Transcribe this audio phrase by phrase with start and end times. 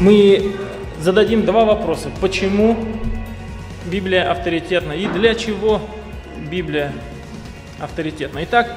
[0.00, 0.56] мы
[1.00, 2.10] зададим два вопроса.
[2.20, 2.76] Почему
[3.86, 5.80] Библия авторитетна и для чего
[6.50, 6.92] Библия
[7.80, 8.44] авторитетна?
[8.44, 8.76] Итак,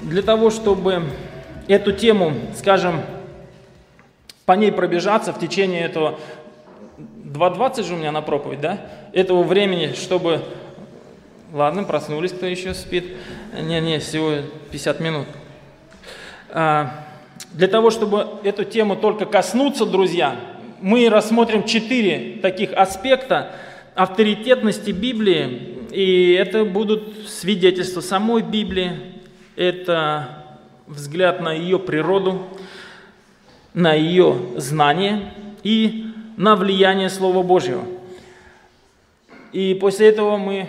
[0.00, 1.04] для того, чтобы
[1.68, 3.02] эту тему, скажем,
[4.44, 6.18] по ней пробежаться в течение этого
[6.98, 8.80] 2.20 же у меня на проповедь, да?
[9.12, 10.42] Этого времени, чтобы...
[11.52, 13.16] Ладно, проснулись, кто еще спит.
[13.52, 14.36] Не-не, всего
[14.70, 15.28] 50 минут.
[16.48, 17.04] А,
[17.52, 20.36] для того, чтобы эту тему только коснуться, друзья,
[20.80, 23.52] мы рассмотрим четыре таких аспекта
[23.94, 25.78] авторитетности Библии.
[25.92, 28.92] И это будут свидетельства самой Библии,
[29.56, 30.44] это
[30.86, 32.42] взгляд на ее природу,
[33.74, 37.84] на ее знание и на влияние Слова Божьего.
[39.52, 40.68] И после этого мы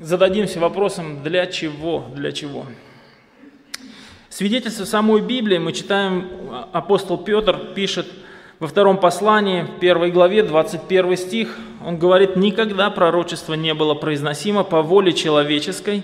[0.00, 2.66] зададимся вопросом, для чего, для чего.
[4.30, 6.28] Свидетельство самой Библии мы читаем,
[6.72, 8.06] апостол Петр пишет
[8.58, 14.64] во втором послании, в первой главе, 21 стих, он говорит, «Никогда пророчество не было произносимо
[14.64, 16.02] по воле человеческой,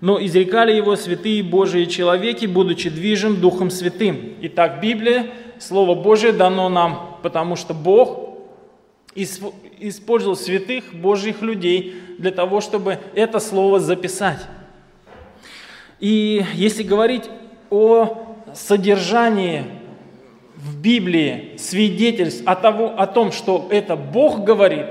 [0.00, 4.34] но изрекали его святые Божии человеки, будучи движим Духом Святым».
[4.42, 5.26] Итак, Библия,
[5.58, 8.38] Слово Божие дано нам, потому что Бог
[9.16, 14.46] использовал святых Божьих людей для того, чтобы это Слово записать.
[15.98, 17.24] И если говорить
[17.70, 19.64] о содержании
[20.56, 24.86] в Библии свидетельств о, того, о том, что это Бог говорит,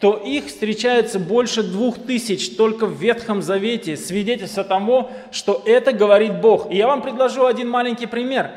[0.00, 5.92] то их встречается больше двух тысяч только в Ветхом Завете, свидетельств о том, что это
[5.92, 6.70] говорит Бог.
[6.70, 8.50] И я вам предложу один маленький пример.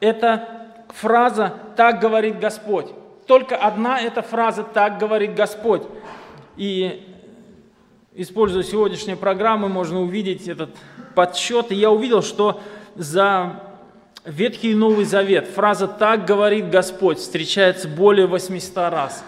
[0.00, 0.48] Это
[0.88, 2.86] фраза «так говорит Господь».
[3.26, 5.82] Только одна эта фраза «так говорит Господь».
[6.56, 7.06] И
[8.14, 10.70] используя сегодняшнюю программу, можно увидеть этот
[11.20, 12.62] подсчет, и я увидел, что
[12.94, 13.60] за
[14.24, 19.22] Ветхий и Новый Завет фраза «так говорит Господь» встречается более 800 раз.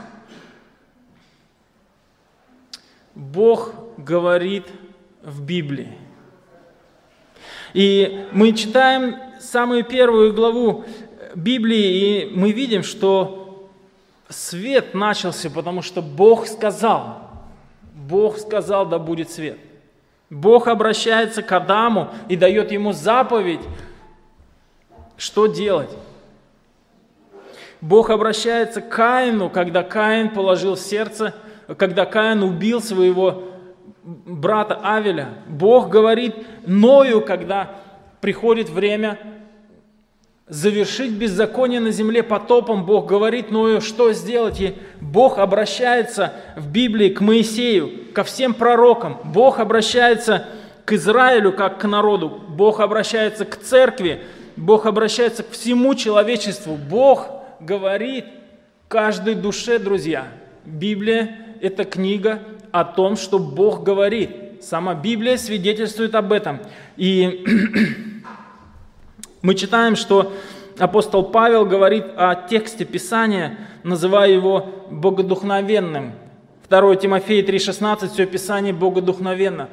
[3.14, 4.64] Бог говорит
[5.22, 5.92] в Библии.
[7.74, 10.86] И мы читаем самую первую главу
[11.34, 13.70] Библии, и мы видим, что
[14.30, 17.30] свет начался, потому что Бог сказал.
[17.94, 19.58] Бог сказал, да будет свет–
[20.32, 23.60] Бог обращается к Адаму и дает ему заповедь,
[25.18, 25.90] что делать.
[27.82, 31.34] Бог обращается к Каину, когда Каин положил сердце,
[31.76, 33.42] когда Каин убил своего
[34.02, 35.34] брата Авеля.
[35.48, 36.34] Бог говорит
[36.66, 37.76] Ною, когда
[38.22, 39.18] приходит время
[40.52, 44.60] завершить беззаконие на земле потопом, Бог говорит Ною, что сделать.
[44.60, 49.18] И Бог обращается в Библии к Моисею, ко всем пророкам.
[49.24, 50.46] Бог обращается
[50.84, 52.28] к Израилю, как к народу.
[52.28, 54.20] Бог обращается к церкви.
[54.56, 56.76] Бог обращается к всему человечеству.
[56.76, 58.26] Бог говорит
[58.88, 60.28] каждой душе, друзья.
[60.66, 62.40] Библия– это книга
[62.72, 64.30] о том, что Бог говорит.
[64.60, 66.60] Сама Библия свидетельствует об этом.
[66.98, 67.42] И
[69.42, 70.32] Мы читаем, что
[70.78, 76.12] апостол Павел говорит о тексте Писания, называя его богодухновенным.
[76.68, 79.68] 2 Тимофея 3,16, все Писание богодухновенно.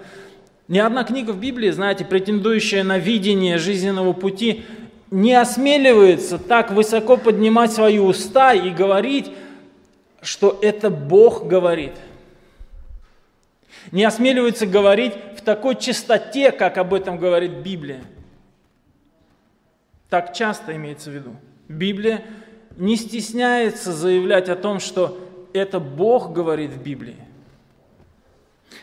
[0.67, 4.65] Ни одна книга в Библии, знаете, претендующая на видение жизненного пути,
[5.11, 9.31] не осмеливается так высоко поднимать свои уста и говорить,
[10.23, 11.93] что это Бог говорит.
[13.91, 18.01] Не осмеливается говорить в такой чистоте, как об этом говорит Библия.
[20.09, 21.35] Так часто имеется в виду.
[21.67, 22.23] Библия
[22.77, 25.19] не стесняется заявлять о том, что
[25.53, 27.17] это Бог говорит в Библии.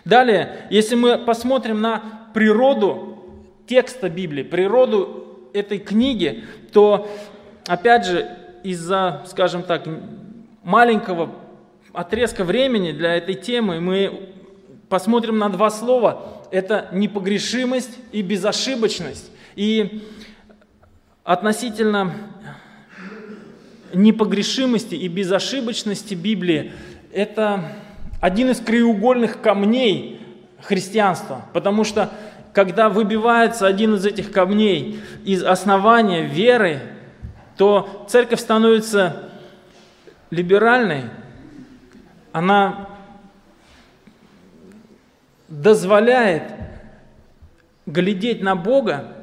[0.04, 3.18] Далее, если мы посмотрим на природу
[3.66, 7.08] текста Библии, природу этой книги, то,
[7.66, 8.28] опять же,
[8.62, 9.86] из-за, скажем так,
[10.62, 11.32] маленького
[11.92, 14.30] отрезка времени для этой темы мы
[14.88, 16.44] посмотрим на два слова.
[16.50, 19.30] Это непогрешимость и безошибочность.
[19.56, 20.04] И
[21.26, 22.14] относительно
[23.92, 26.72] непогрешимости и безошибочности Библии–
[27.12, 27.72] это
[28.20, 30.20] один из краеугольных камней
[30.62, 32.12] христианства, потому что
[32.52, 36.80] когда выбивается один из этих камней из основания веры,
[37.56, 39.30] то церковь становится
[40.30, 41.04] либеральной,
[42.32, 42.88] она
[45.48, 46.52] дозволяет
[47.84, 49.15] глядеть на Бога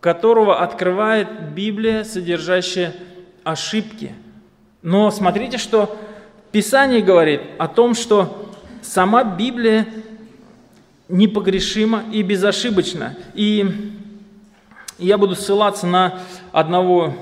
[0.00, 2.94] которого открывает Библия, содержащая
[3.44, 4.12] ошибки.
[4.82, 5.98] Но смотрите, что
[6.52, 8.52] Писание говорит о том, что
[8.82, 9.86] сама Библия
[11.08, 13.16] непогрешима и безошибочна.
[13.34, 14.04] И
[14.98, 16.20] я буду ссылаться на
[16.52, 17.14] одного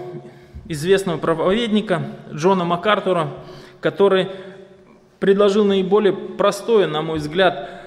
[0.68, 2.02] известного проповедника
[2.32, 3.30] Джона МакАртура,
[3.80, 4.28] который
[5.18, 7.82] предложил наиболее простое, на мой взгляд,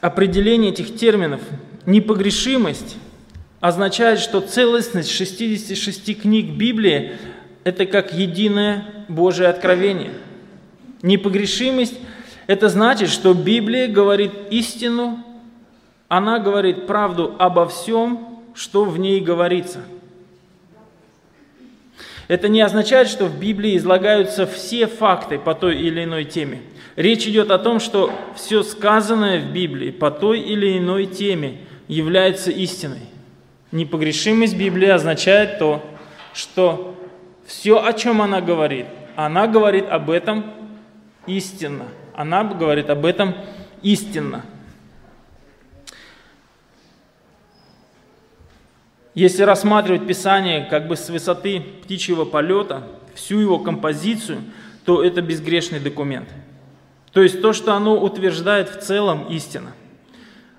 [0.00, 1.40] определение этих терминов.
[1.84, 2.96] Непогрешимость
[3.60, 7.12] означает, что целостность 66 книг Библии–
[7.64, 10.12] это как единое Божие откровение.
[11.02, 11.98] Непогрешимость–
[12.46, 15.24] это значит, что Библия говорит истину,
[16.08, 19.80] она говорит правду обо всем, что в ней говорится.
[22.28, 26.60] Это не означает, что в Библии излагаются все факты по той или иной теме.
[26.96, 31.58] Речь идет о том, что все сказанное в Библии по той или иной теме
[31.88, 33.02] является истиной.
[33.76, 35.84] Непогрешимость Библии означает то,
[36.32, 36.96] что
[37.46, 38.86] все, о чем она говорит,
[39.16, 40.46] она говорит об этом
[41.26, 41.84] истинно.
[42.14, 43.34] Она говорит об этом
[43.82, 44.46] истинно.
[49.14, 52.82] Если рассматривать Писание как бы с высоты птичьего полета,
[53.14, 54.38] всю его композицию,
[54.86, 56.30] то это безгрешный документ.
[57.12, 59.74] То есть то, что оно утверждает в целом истина.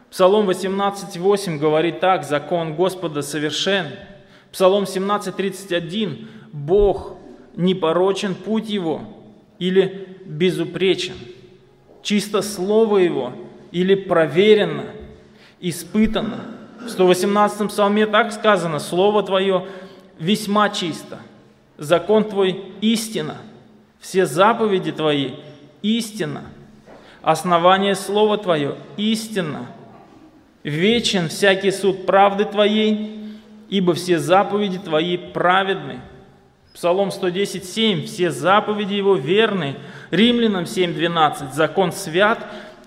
[0.09, 3.87] Псалом 18.8 говорит так, закон Господа совершен.
[4.51, 7.15] Псалом 17.31, Бог
[7.55, 9.01] непорочен путь Его
[9.59, 11.15] или безупречен.
[12.01, 13.33] Чисто Слово Его
[13.71, 14.85] или проверено,
[15.59, 16.45] испытано–
[16.87, 19.67] в 118 псалме так сказано, «Слово Твое
[20.19, 21.19] весьма чисто,
[21.77, 23.37] закон Твой истина,
[23.99, 25.31] все заповеди Твои
[25.81, 26.43] истина,
[27.21, 29.67] основание Слова Твое истина,
[30.67, 33.37] вечен всякий суд правды Твоей,
[33.69, 36.01] ибо все заповеди Твои праведны».
[36.73, 38.05] Псалом 110, 7.
[38.05, 39.77] «Все заповеди Его верны».
[40.11, 41.53] Римлянам 7, 12.
[41.53, 42.39] «Закон свят,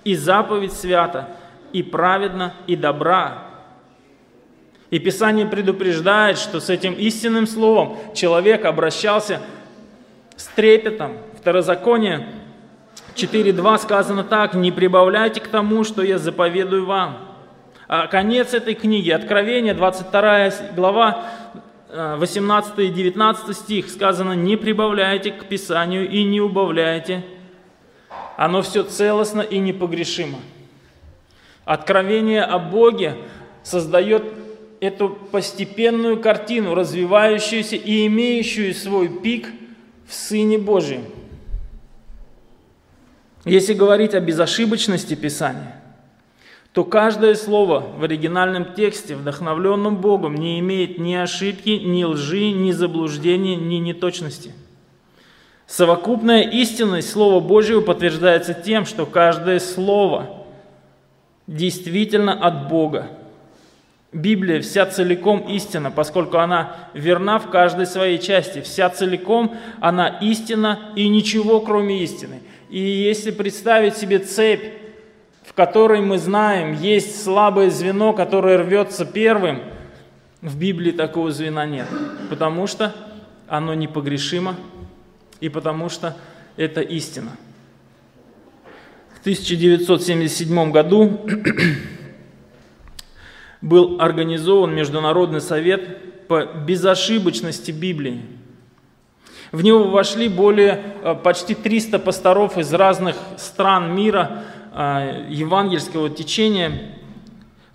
[0.05, 1.29] и заповедь свята,
[1.73, 3.47] и праведна, и добра».
[4.91, 9.41] И Писание предупреждает, что с этим истинным словом человек обращался
[10.37, 11.17] с трепетом.
[11.41, 12.27] Второзаконие
[13.15, 17.30] 4.2 сказано так, «Не прибавляйте к тому, что я заповедую вам».
[17.93, 21.27] А конец этой книги, Откровение, 22 глава,
[21.93, 27.25] 18 и 19 стих, сказано, «Не прибавляйте к Писанию и не убавляйте,
[28.37, 30.39] оно все целостно и непогрешимо».
[31.65, 33.17] Откровение о Боге
[33.65, 34.23] создает
[34.79, 39.49] эту постепенную картину, развивающуюся и имеющую свой пик
[40.07, 41.07] в Сыне Божьем.
[43.45, 45.80] Если говорить о безошибочности Писания,
[46.73, 52.71] то каждое слово в оригинальном тексте, вдохновленном Богом, не имеет ни ошибки, ни лжи, ни
[52.71, 54.55] заблуждения, ни неточности.
[55.67, 60.45] Совокупная истинность Слова Божьего подтверждается тем, что каждое слово
[61.47, 63.11] действительно от Бога–
[64.13, 68.61] Библия вся целиком истина, поскольку она верна в каждой своей части.
[68.61, 72.41] Вся целиком она истина и ничего кроме истины.
[72.71, 74.80] И если представить себе цепь,
[75.61, 79.61] которой мы знаем, есть слабое звено, которое рвется первым,
[80.41, 81.87] в Библии такого звена нет,
[82.31, 82.95] потому что
[83.47, 84.57] оно непогрешимо
[85.39, 86.17] и потому что
[86.57, 87.33] это истина.
[89.17, 91.29] В 1977 году
[93.61, 98.23] был организован Международный совет по безошибочности Библии.
[99.53, 106.93] В него вошли более э, почти 300 пасторов из разных стран мира евангельского течения,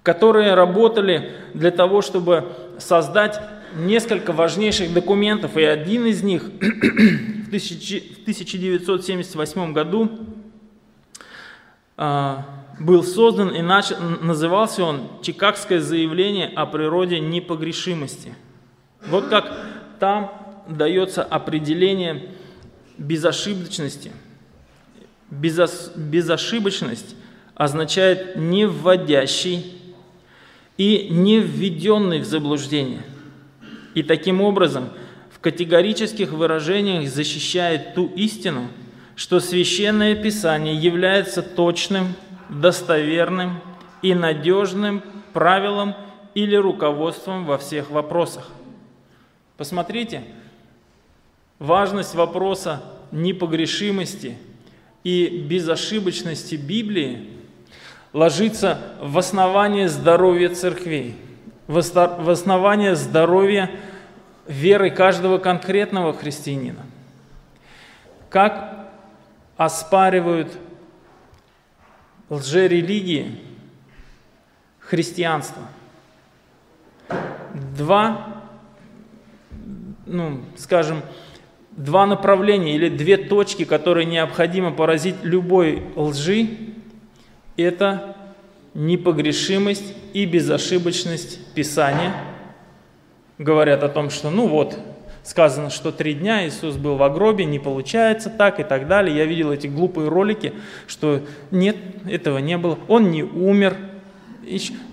[0.03, 2.45] которые работали для того, чтобы
[2.77, 3.39] создать
[3.75, 5.57] несколько важнейших документов.
[5.57, 10.11] И один из них в 1978 году
[11.97, 12.37] э,
[12.79, 18.33] был создан и начал, назывался он «Чикагское заявление о природе непогрешимости».
[19.07, 19.53] Вот как
[19.99, 20.31] там
[20.67, 22.29] дается определение
[22.97, 24.11] безошибочности.
[25.29, 27.15] Безос, безошибочность
[27.55, 29.81] означает не вводящий
[30.77, 33.01] и не введенный в заблуждение.
[33.93, 34.89] И таким образом
[35.31, 38.67] в категорических выражениях защищает ту истину,
[39.15, 42.13] что Священное Писание является точным,
[42.49, 43.61] достоверным
[44.01, 45.01] и надежным
[45.33, 45.95] правилом
[46.33, 48.49] или руководством во всех вопросах.
[49.57, 50.23] Посмотрите,
[51.59, 54.37] важность вопроса непогрешимости
[55.05, 57.29] и безошибочности Библии
[58.11, 61.15] ложится в основание здоровья церквей,
[61.67, 63.69] в основание здоровья
[64.47, 66.83] веры каждого конкретного христианина.
[68.29, 68.89] Как
[69.57, 70.51] оспаривают
[72.29, 73.39] лжерелигии,
[74.79, 75.63] христианства.
[77.77, 78.43] Два,
[80.07, 81.03] ну, скажем,
[81.75, 86.49] два направления или две точки, которые необходимо поразить любой лжи,
[87.57, 88.15] это
[88.73, 92.13] непогрешимость и безошибочность Писания.
[93.37, 94.79] Говорят о том, что ну вот,
[95.23, 99.15] сказано, что три дня Иисус был в гробе, не получается так и так далее.
[99.15, 100.53] Я видел эти глупые ролики,
[100.87, 101.75] что нет,
[102.07, 102.77] этого не было.
[102.87, 103.75] Он не умер.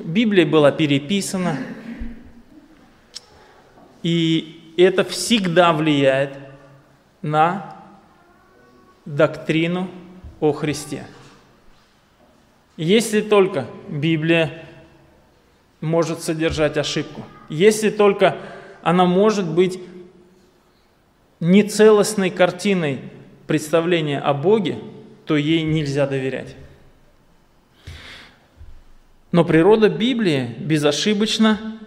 [0.02, 1.58] Библия была переписана.
[4.02, 6.42] И это всегда влияет
[7.23, 7.76] на
[9.05, 9.88] доктрину
[10.41, 11.07] о Христе.
[12.76, 14.64] Если только Библия
[15.81, 18.37] может содержать ошибку, если только
[18.83, 19.81] она может быть
[21.41, 23.00] нецелостной картиной
[23.47, 24.79] представления о Боге,
[25.26, 26.57] то ей нельзя доверять.
[29.33, 31.79] Но природа Библии безошибочна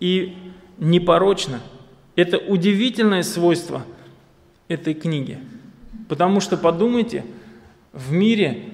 [0.00, 0.36] и
[0.78, 1.60] непорочна.
[2.16, 3.84] Это удивительное свойство
[4.68, 5.38] этой книги.
[6.08, 7.24] Потому что, подумайте,
[7.92, 8.64] в мире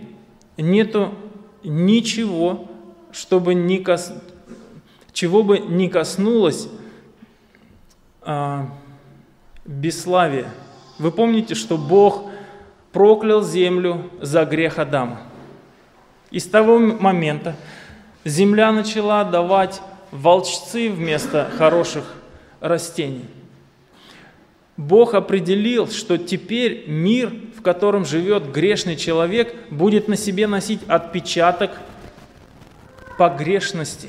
[0.57, 1.15] нету
[1.63, 2.69] ничего,
[3.13, 4.13] чтобы не кос...
[5.13, 6.69] чего бы не коснулось
[8.23, 8.69] а,
[9.65, 10.49] бесславия.
[10.99, 12.25] Вы помните, что Бог
[12.93, 15.21] проклял землю за грех Адама.
[16.31, 17.57] И с того момента
[18.25, 19.81] земля начала давать
[20.11, 22.05] волчцы вместо хороших
[22.61, 23.25] растений.
[24.79, 31.73] Бог определил, что теперь мир, в котором живет грешный человек, будет на себе носить отпечаток
[33.19, 34.09] погрешности.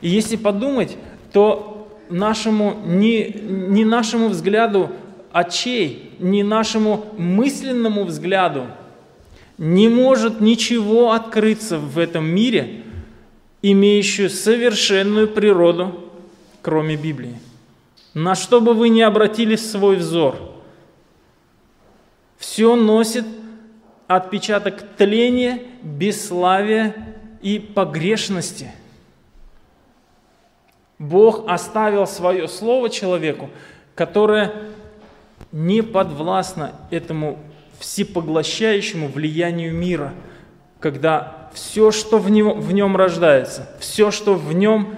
[0.00, 0.96] И если подумать,
[1.30, 4.90] то нашему, не, не нашему взгляду
[5.30, 8.66] очей, не нашему мысленному взгляду
[9.58, 12.82] не может ничего открыться в этом мире,
[13.60, 16.00] имеющую совершенную природу,
[16.62, 17.36] кроме Библии
[18.14, 20.36] на что бы вы ни обратили свой взор,
[22.36, 23.26] все носит
[24.06, 26.94] отпечаток тления, бесславия
[27.42, 28.72] и погрешности.
[30.98, 33.50] Бог оставил свое слово человеку,
[33.94, 34.54] которое
[35.52, 37.38] не подвластно этому
[37.78, 40.12] всепоглощающему влиянию мира,
[40.80, 44.96] когда все, что в нем, в нем рождается, все, что в нем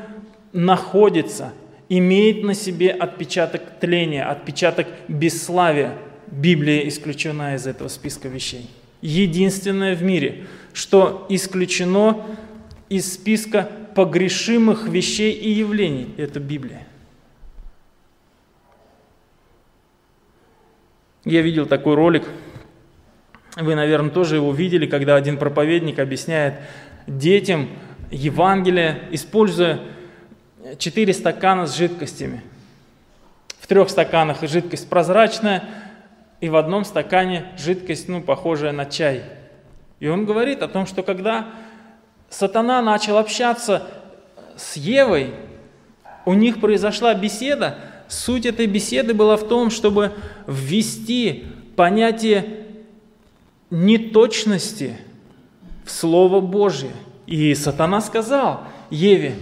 [0.53, 1.53] находится–
[1.91, 5.93] имеет на себе отпечаток тления, отпечаток бесславия.
[6.29, 8.71] Библия исключена из этого списка вещей.
[9.03, 12.25] Единственное в мире, что исключено
[12.89, 16.87] из списка погрешимых вещей и явлений, это Библия.
[21.25, 22.25] Я видел такой ролик,
[23.57, 26.55] вы, наверное, тоже его видели, когда один проповедник объясняет
[27.09, 27.69] детям
[28.13, 29.81] Евангелие, используя
[30.79, 32.43] четыре стакана с жидкостями.
[33.59, 35.65] В трех стаканах жидкость прозрачная,
[36.41, 39.23] и в одном стакане жидкость, ну, похожая на чай.
[40.01, 41.49] И он говорит о том, что когда
[42.31, 43.87] сатана начал общаться
[44.57, 45.35] с Евой,
[46.25, 47.79] у них произошла беседа.
[48.09, 50.13] Суть этой беседы была в том, чтобы
[50.47, 51.45] ввести
[51.77, 52.67] понятие
[53.71, 54.97] неточности
[55.85, 56.91] в Слово Божье.
[57.27, 59.37] И сатана сказал Еве,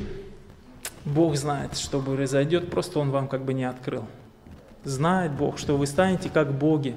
[1.09, 4.05] Бог знает, что произойдет, просто Он вам как бы не открыл.
[4.85, 6.95] Знает Бог, что вы станете как боги.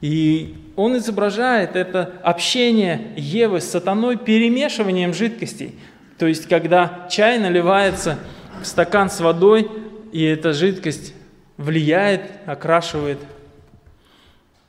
[0.00, 5.78] И он изображает это общение Евы с сатаной перемешиванием жидкостей.
[6.18, 8.18] То есть, когда чай наливается
[8.62, 9.70] в стакан с водой,
[10.12, 11.14] и эта жидкость
[11.56, 13.18] влияет, окрашивает.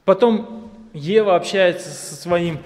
[0.05, 2.59] Потом Ева общается со своим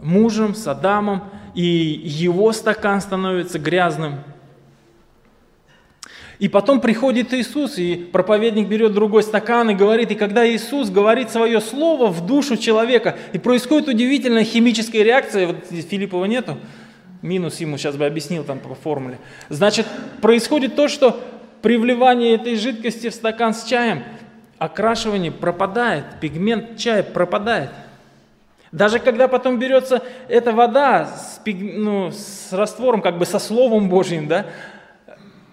[0.00, 1.24] мужем, с Адамом,
[1.54, 4.18] и его стакан становится грязным–
[6.38, 11.30] и потом приходит Иисус, и проповедник берет другой стакан и говорит, и когда Иисус говорит
[11.30, 16.58] свое слово в душу человека, и происходит удивительная химическая реакция, вот Филиппова нету,
[17.22, 19.18] минус ему сейчас бы объяснил там по формуле.
[19.48, 19.86] Значит,
[20.20, 21.20] происходит то, что
[21.62, 24.02] при вливании этой жидкости в стакан с чаем
[24.58, 27.70] окрашивание пропадает, пигмент чая пропадает.
[28.72, 34.26] Даже когда потом берется эта вода с, ну, с раствором, как бы со Словом Божьим,
[34.26, 34.46] да,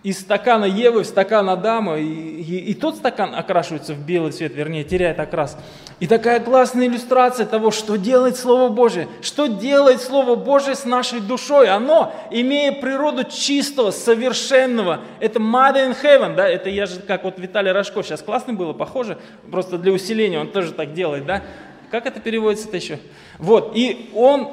[0.04, 4.56] из стакана Евы в стакан Адама, и, и, и тот стакан окрашивается в белый цвет,
[4.56, 5.58] вернее, теряет окрас.
[6.00, 11.20] И такая классная иллюстрация того, что делает Слово Божие, что делает Слово Божие с нашей
[11.20, 11.70] душой.
[11.70, 17.38] Оно, имея природу чистого, совершенного, это mother in heaven, да, это я же, как вот
[17.38, 19.20] Виталий Рожков, сейчас классно было, похоже,
[19.52, 21.44] просто для усиления, он тоже так делает, да.
[21.92, 23.00] Как это переводится-то еще?
[23.38, 24.50] Вот, и он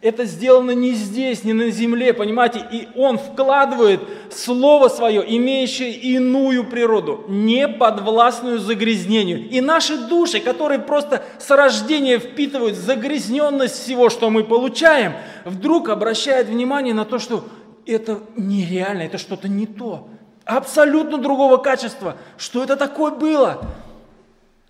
[0.00, 2.64] Это сделано не здесь, не на земле, понимаете?
[2.70, 4.00] И Он вкладывает
[4.30, 9.48] Слово Свое, имеющее иную природу, не подвластную загрязнению.
[9.48, 15.14] И наши души, которые просто с рождения впитывают загрязненность всего, что мы получаем,
[15.44, 17.44] вдруг обращают внимание на то, что
[17.84, 20.08] это нереально, это что-то не то,
[20.44, 22.16] абсолютно другого качества.
[22.36, 23.66] Что это такое было?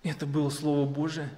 [0.03, 1.29] Это было Слово Божие.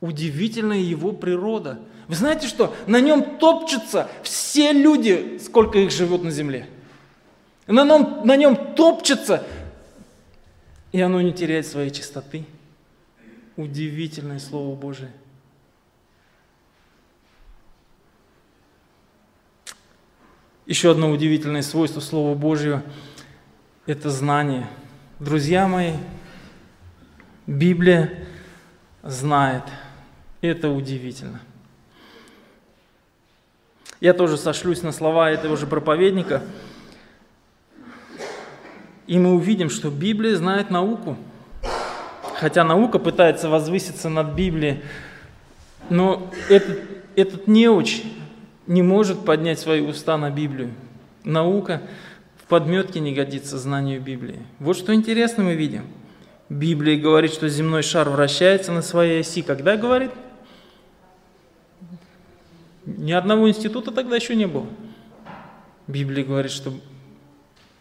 [0.00, 1.78] Удивительная его природа–
[2.10, 2.74] вы знаете что?
[2.88, 6.68] На нем топчутся все люди, сколько их живет на земле.
[7.68, 9.46] На нем, на нем топчется,
[10.90, 12.44] и оно не теряет своей чистоты.
[13.56, 15.12] Удивительное Слово Божие.
[20.66, 22.82] Еще одно удивительное свойство Слова Божьего–
[23.86, 24.66] это знание.
[25.20, 25.92] Друзья мои,
[27.46, 28.26] Библия
[29.04, 29.62] знает.
[30.40, 31.40] Это удивительно.
[34.00, 36.42] Я тоже сошлюсь на слова этого же проповедника.
[39.06, 41.16] И мы увидим, что Библия знает науку.
[42.36, 44.80] Хотя наука пытается возвыситься над Библией,
[45.90, 46.78] но этот,
[47.14, 48.02] этот неуч
[48.66, 50.70] не может поднять свои уста на Библию.
[51.22, 51.82] Наука
[52.42, 54.38] в подметке не годится знанию Библии.
[54.58, 55.84] Вот что интересно мы видим.
[56.48, 59.42] Библия говорит, что земной шар вращается на своей оси.
[59.42, 60.10] Когда говорит?
[62.86, 64.66] Ни одного института тогда еще не было.
[65.86, 66.72] Библия говорит, что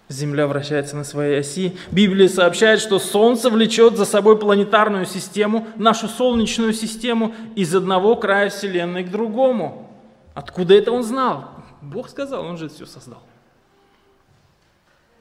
[0.10, 1.78] Земля вращается на своей оси.
[1.92, 8.50] Библия сообщает, что Солнце влечет за собой планетарную систему, нашу Солнечную систему, из одного края
[8.50, 9.88] Вселенной к другому.
[10.34, 11.52] Откуда это он знал?
[11.82, 13.22] Бог сказал, он же все создал.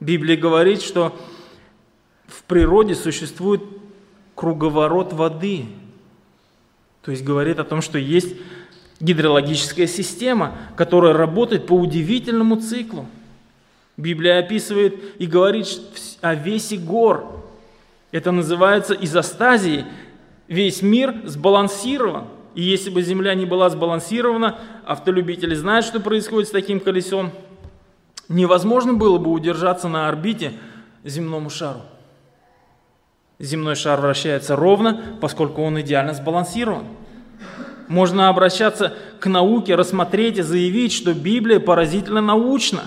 [0.01, 1.15] Библия говорит, что
[2.27, 3.63] в природе существует
[4.35, 5.67] круговорот воды.
[7.03, 8.37] То есть говорит о том, что есть
[9.01, 13.07] гидрологическая система, которая работает по удивительному циклу.
[13.97, 15.67] Библия описывает и говорит
[16.21, 17.45] о весе гор.
[18.13, 19.85] Это называется изостазией.
[20.47, 22.25] Весь мир сбалансирован.
[22.55, 27.31] И если бы Земля не была сбалансирована, автолюбители знают, что происходит с таким колесом,
[28.29, 30.55] невозможно было бы удержаться на орбите
[31.05, 31.83] земному шару.
[33.39, 36.85] Земной шар вращается ровно, поскольку он идеально сбалансирован.
[37.89, 42.83] Можно обращаться к науке, рассмотреть и заявить, что Библия поразительно научна.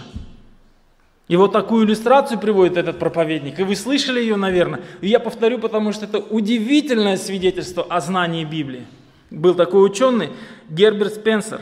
[1.28, 3.60] И вот такую иллюстрацию приводит этот проповедник.
[3.60, 4.82] И вы слышали ее, наверное.
[5.02, 8.86] И я повторю, потому что это удивительное свидетельство о знании Библии.
[9.32, 10.30] Был такой ученый
[10.70, 11.62] Герберт Спенсер.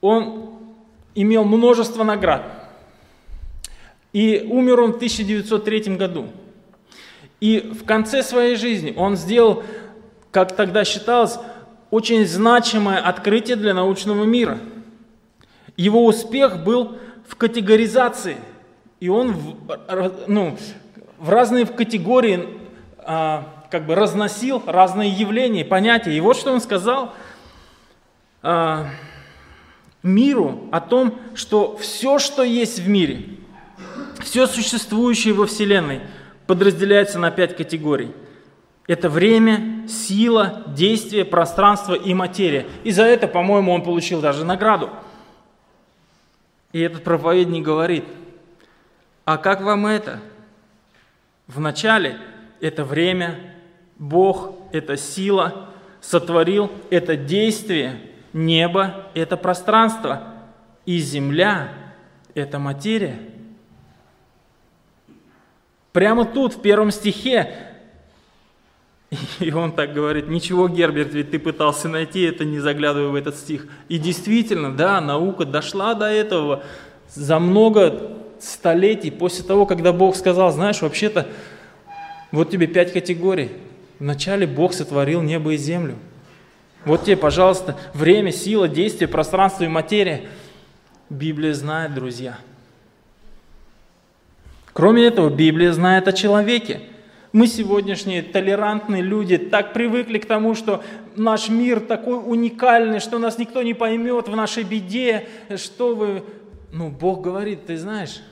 [0.00, 0.50] Он
[1.14, 2.70] имел множество наград.
[4.12, 6.28] И умер он в 1903 году.
[7.40, 9.64] И в конце своей жизни он сделал,
[10.30, 11.38] как тогда считалось,
[11.90, 14.58] очень значимое открытие для научного мира.
[15.76, 16.96] Его успех был
[17.28, 18.38] в категоризации,
[19.00, 19.56] и он в,
[20.26, 20.56] ну,
[21.18, 22.48] в разные категории
[22.98, 26.12] а, как бы разносил разные явления, понятия.
[26.12, 27.14] И вот что он сказал
[28.42, 28.88] а,
[30.02, 33.24] миру о том, что все, что есть в мире,
[34.22, 36.00] все существующее во Вселенной
[36.46, 38.12] подразделяется на пять категорий–
[38.86, 42.66] это время, сила, действие, пространство и материя.
[42.84, 44.90] И за это, по-моему, он получил даже награду.
[46.72, 48.04] И этот проповедник говорит,
[49.24, 50.20] а как вам это?
[51.48, 52.18] Вначале
[52.60, 53.54] это время,
[53.98, 55.70] Бог– это сила,
[56.00, 58.00] сотворил– это действие,
[58.32, 60.34] небо– это пространство,
[60.84, 61.72] и земля–
[62.34, 63.18] это материя.
[65.92, 67.75] Прямо тут, в первом стихе,
[69.40, 73.36] и он так говорит, ничего, Герберт, ведь ты пытался найти это, не заглядывая в этот
[73.36, 73.66] стих.
[73.88, 76.64] И действительно, да, наука дошла до этого
[77.14, 81.26] за много столетий после того, когда Бог сказал, знаешь, вообще-то,
[82.32, 83.50] вот тебе пять категорий.
[83.98, 85.94] Вначале Бог сотворил небо и землю.
[86.84, 90.28] Вот тебе, пожалуйста, время, сила, действие, пространство и материя.
[91.08, 92.38] Библия знает, друзья.
[94.72, 96.80] Кроме этого, Библия знает о человеке–
[97.36, 100.82] мы сегодняшние толерантные люди так привыкли к тому, что
[101.16, 106.24] наш мир такой уникальный, что нас никто не поймет в нашей беде, что вы...
[106.72, 108.22] Ну, Бог говорит, ты знаешь,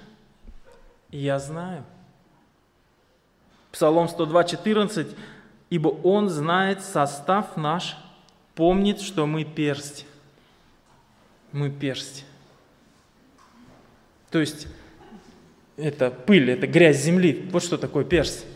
[1.10, 1.84] я знаю.
[3.72, 4.46] Псалом 102,
[5.68, 7.98] «Ибо Он знает состав наш,
[8.54, 10.06] помнит, что мы персть».
[11.52, 12.24] Мы персть.
[14.30, 14.66] То есть
[15.76, 17.46] это пыль, это грязь земли.
[17.52, 18.46] Вот что такое персть.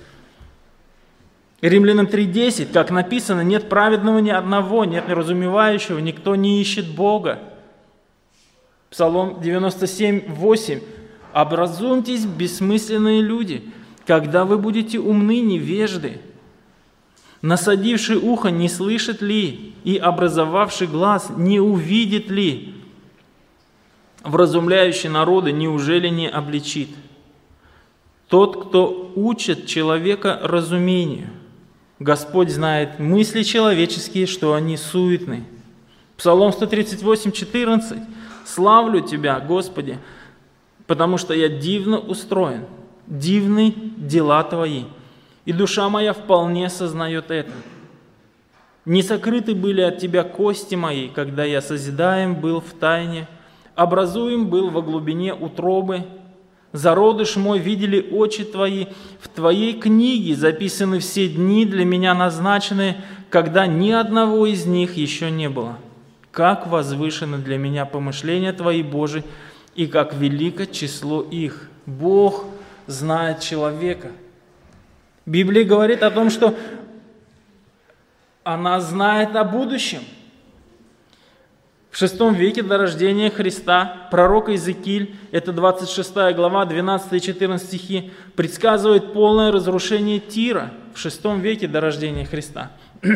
[1.60, 7.40] Римлянам 3.10, как написано, нет праведного ни одного, нет неразумевающего, никто не ищет Бога.
[8.90, 10.82] Псалом 97.8.
[11.34, 13.64] Образумьтесь, бессмысленные люди,
[14.06, 16.20] когда вы будете умны, невежды.
[17.42, 22.74] Насадивший ухо не слышит ли, и образовавший глаз не увидит ли?
[24.22, 26.88] Вразумляющий народы неужели не обличит?
[28.28, 31.28] Тот, кто учит человека разумению.
[31.98, 35.44] Господь знает мысли человеческие, что они суетны.
[36.16, 37.98] Псалом 138, 14.
[38.44, 39.98] «Славлю Тебя, Господи,
[40.86, 42.64] потому что я дивно устроен,
[43.06, 44.84] дивны дела Твои,
[45.44, 47.52] и душа моя вполне сознает это.
[48.84, 53.28] Не сокрыты были от Тебя кости мои, когда я созидаем был в тайне,
[53.74, 56.04] образуем был во глубине утробы,
[56.72, 58.86] Зародыш мой видели очи Твои,
[59.20, 65.30] в Твоей книге записаны все дни для меня назначенные, когда ни одного из них еще
[65.30, 65.78] не было.
[66.30, 69.24] Как возвышены для меня помышления Твои, Божии,
[69.74, 71.70] и как велико число их.
[71.86, 72.44] Бог
[72.86, 74.10] знает человека.
[75.24, 76.54] Библия говорит о том, что
[78.44, 80.00] она знает о будущем–
[81.90, 88.12] в шестом веке до рождения Христа пророк Иезекииль, это 26 глава, 12 и 14 стихи,
[88.36, 92.70] предсказывает полное разрушение Тира в шестом веке до рождения Христа.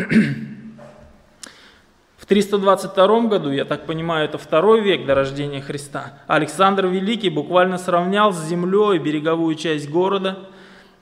[2.17, 7.79] В 322 году, я так понимаю, это второй век до рождения Христа, Александр Великий буквально
[7.79, 10.39] сравнял с землей береговую часть города,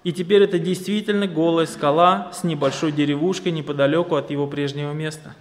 [0.02, 5.34] и теперь это действительно голая скала с небольшой деревушкой неподалеку от его прежнего места.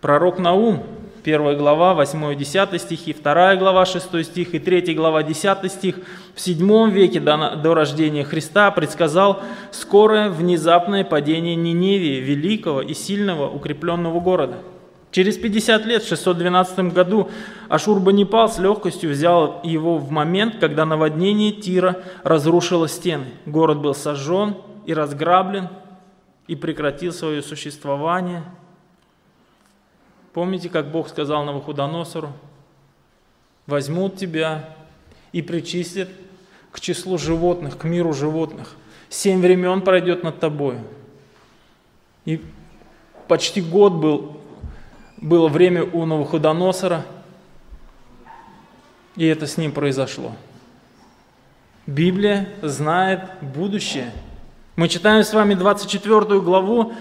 [0.00, 0.84] Пророк Наум
[1.24, 5.96] 1 глава, 8-10 стихи, 2 глава, 6 стих и 3 глава, 10 стих
[6.34, 14.18] в 7 веке до, рождения Христа предсказал скорое внезапное падение Ниневии, великого и сильного укрепленного
[14.20, 14.58] города.
[15.12, 17.30] Через 50 лет, в 612 году,
[17.68, 23.26] Ашурбанипал с легкостью взял его в момент, когда наводнение Тира разрушило стены.
[23.46, 24.56] Город был сожжен
[24.86, 25.68] и разграблен,
[26.48, 28.42] и прекратил свое существование–
[30.32, 32.32] Помните, как Бог сказал Навуходоносору?
[33.66, 34.68] Возьмут тебя
[35.32, 36.08] и причислят
[36.70, 38.74] к числу животных, к миру животных.
[39.10, 40.78] Семь времен пройдет над тобой.
[42.24, 42.40] И
[43.28, 44.40] почти год был,
[45.18, 47.04] было время у Навуходоносора,
[49.16, 50.32] и это с ним произошло.
[51.86, 54.10] Библия знает будущее.
[54.76, 56.94] Мы читаем с вами 24 главу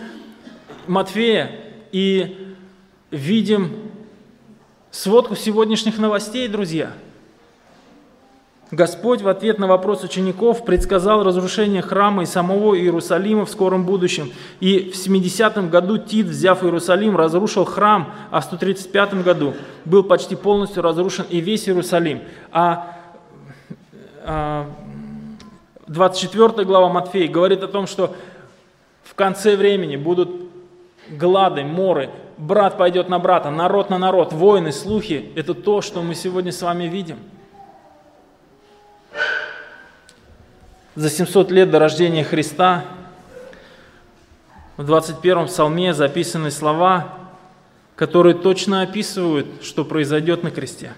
[0.88, 1.52] Матфея,
[1.92, 2.41] и
[3.12, 3.72] видим
[4.90, 6.94] сводку сегодняшних новостей, друзья.
[8.72, 14.32] Господь в ответ на вопрос учеников предсказал разрушение храма и самого Иерусалима в скором будущем.
[14.62, 20.38] И в 70-м году Тит, взяв Иерусалим, разрушил храм, а в 135 году был почти
[20.38, 22.22] полностью разрушен и весь Иерусалим.
[22.54, 22.98] А,
[24.24, 24.70] а
[25.88, 28.16] 24 глава Матфея говорит о том, что
[29.04, 30.30] в конце времени будут
[31.10, 32.10] глады, моры,
[32.42, 36.62] брат пойдет на брата, народ на народ, войны, слухи– это то, что мы сегодня с
[36.62, 37.18] вами видим.
[40.96, 42.84] За 700 лет до рождения Христа
[44.76, 47.14] в 21 псалме записаны слова,
[47.96, 50.94] которые точно описывают, что произойдет на кресте.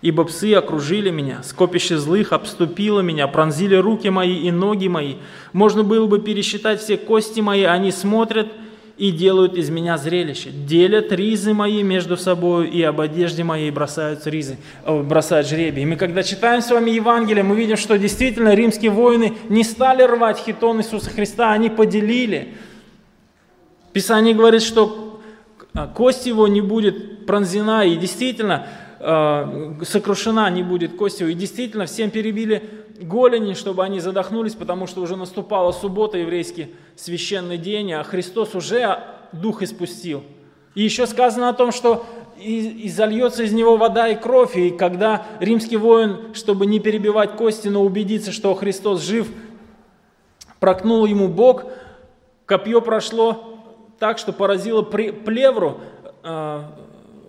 [0.00, 5.16] «Ибо псы окружили меня, скопище злых обступило меня, пронзили руки мои и ноги мои.
[5.52, 8.46] Можно было бы пересчитать все кости мои, они смотрят–
[8.96, 10.50] и делают из меня зрелище.
[10.50, 15.82] Делят ризы мои между собой, и об одежде моей бросают ризы, э, бросают жребий.
[15.82, 20.02] И мы когда читаем с вами Евангелие, мы видим, что действительно римские воины не стали
[20.02, 22.54] рвать хитон Иисуса Христа, они поделили.
[23.92, 25.20] Писание говорит, что
[25.94, 28.66] кость его не будет пронзена, и действительно
[29.04, 31.30] сокрушена не будет кость его.
[31.30, 32.62] И действительно всем перебили
[32.98, 38.98] голени, чтобы они задохнулись, потому что уже наступала суббота, еврейский священный день, а Христос уже
[39.32, 40.22] дух испустил.
[40.74, 42.06] И еще сказано о том, что
[42.38, 47.36] и, и зальется из него вода и кровь, и когда римский воин, чтобы не перебивать
[47.36, 49.28] кости, но убедиться, что Христос жив,
[50.60, 51.66] прокнул ему бок,
[52.46, 53.60] копье прошло
[53.98, 55.80] так, что поразило плевру,
[56.22, 56.74] а,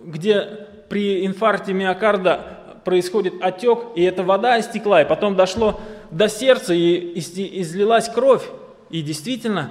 [0.04, 6.72] где при инфаркте миокарда происходит отек, и эта вода истекла, и потом дошло до сердца,
[6.72, 8.44] и излилась кровь.
[8.90, 9.70] И действительно,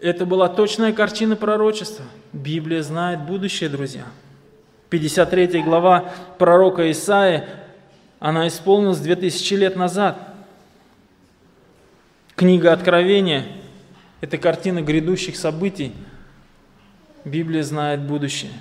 [0.00, 2.04] это была точная картина пророчества.
[2.32, 4.04] Библия знает будущее, друзья.
[4.90, 7.48] 53 глава пророка Исаия,
[8.20, 10.16] она исполнилась 2000 лет назад.
[12.36, 13.44] Книга Откровения–
[14.24, 15.92] Это картина грядущих событий.
[17.26, 18.52] Библия знает будущее.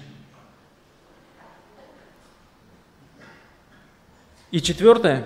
[4.53, 5.23] И четвертое,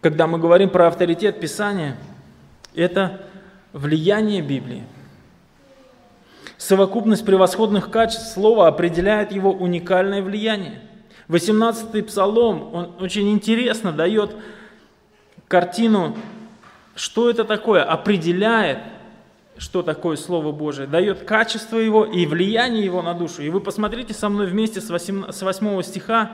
[0.00, 1.98] когда мы говорим про авторитет Писания,
[2.74, 3.20] это
[3.74, 4.82] влияние Библии.
[6.56, 10.80] Совокупность превосходных качеств слова определяет его уникальное влияние.
[11.28, 14.34] 18-й псалом, он очень интересно дает
[15.48, 16.16] картину,
[16.94, 18.78] что это такое, определяет,
[19.58, 23.42] что такое Слово Божие, дает качество его и влияние его на душу.
[23.42, 26.32] И вы посмотрите со мной вместе с 8, с 8 стиха,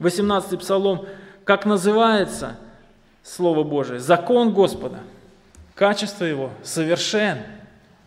[0.00, 1.06] 18 псалом,
[1.44, 2.56] как называется
[3.22, 4.00] Слово Божие.
[4.00, 5.00] Закон Господа,
[5.74, 7.38] качество его совершен,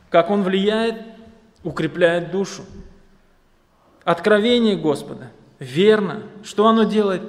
[0.09, 1.01] как он влияет,
[1.63, 2.63] укрепляет душу.
[4.03, 6.23] Откровение Господа– верно.
[6.43, 7.21] Что оно делает?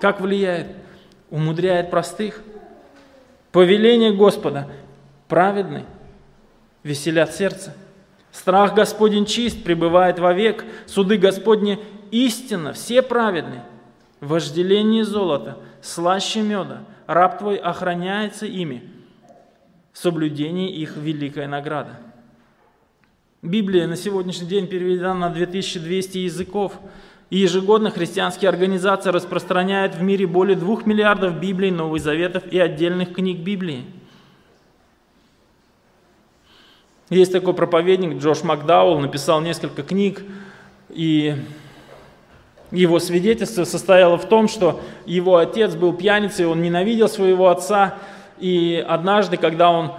[0.00, 0.68] Как влияет?
[1.30, 2.42] Умудряет простых.
[3.52, 4.68] Повеление Господа
[5.28, 5.84] праведный,
[6.82, 7.74] веселят сердце.
[8.32, 10.64] Страх Господень чист, пребывает вовек.
[10.86, 13.62] Суды Господни истинно, все праведны.
[14.20, 16.84] Вожделение золота, слаще меда.
[17.06, 18.82] Раб твой охраняется ими.
[19.92, 21.98] В соблюдении их великая награда.
[23.42, 26.78] Библия на сегодняшний день переведена на 2200 языков.
[27.30, 33.14] И ежегодно христианские организации распространяют в мире более двух миллиардов Библий, Новых Заветов и отдельных
[33.14, 33.84] книг Библии.
[37.08, 40.22] Есть такой проповедник Джош Макдаул, написал несколько книг,
[40.88, 41.36] и
[42.70, 47.98] его свидетельство состояло в том, что его отец был пьяницей, он ненавидел своего отца,
[48.38, 49.92] и однажды, когда он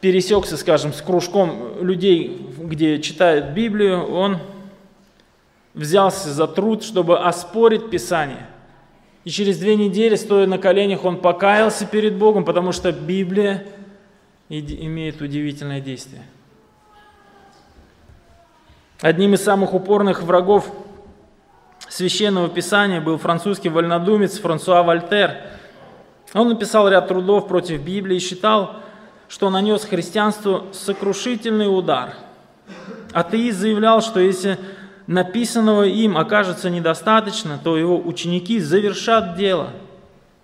[0.00, 4.38] пересекся, скажем, с кружком людей, где читают Библию, он
[5.74, 8.46] взялся за труд, чтобы оспорить Писание.
[9.24, 13.64] И через две недели, стоя на коленях, он покаялся перед Богом, потому что Библия
[14.48, 16.22] имеет удивительное действие.
[19.00, 20.72] Одним из самых упорных врагов
[21.88, 25.36] священного писания был французский вольнодумец Франсуа Вольтер.
[26.34, 28.76] Он написал ряд трудов против Библии и считал,
[29.28, 32.14] что нанес христианству сокрушительный удар.
[33.12, 34.58] Атеист заявлял, что если
[35.06, 39.70] написанного им окажется недостаточно, то его ученики завершат дело.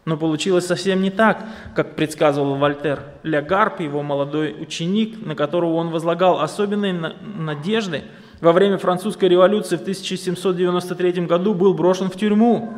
[0.07, 3.03] Но получилось совсем не так, как предсказывал Вольтер.
[3.23, 8.05] Гарп, его молодой ученик, на которого он возлагал особенные надежды,
[8.41, 12.73] во время французской революции в 1793 году был брошен в тюрьму.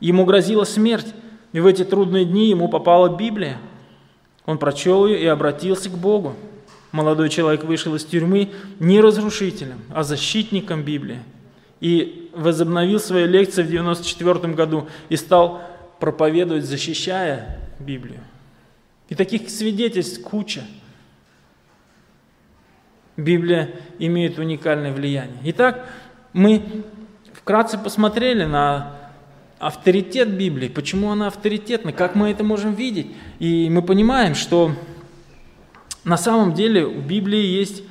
[0.00, 1.14] Ему грозила смерть,
[1.52, 3.58] и в эти трудные дни ему попала Библия.
[4.46, 6.34] Он прочел ее и обратился к Богу
[6.92, 11.20] молодой человек вышел из тюрьмы не разрушителем, а защитником Библии.
[11.80, 15.62] И возобновил свои лекции в 1994 году и стал
[15.98, 18.20] проповедовать, защищая Библию.
[19.08, 20.62] И таких свидетельств куча.
[23.16, 25.38] Библия имеет уникальное влияние.
[25.44, 25.88] Итак,
[26.32, 26.84] мы
[27.32, 28.96] вкратце посмотрели на
[29.58, 33.08] авторитет Библии, почему она авторитетна, как мы это можем видеть.
[33.38, 34.72] И мы понимаем, что
[36.04, 37.84] на самом деле у Библии есть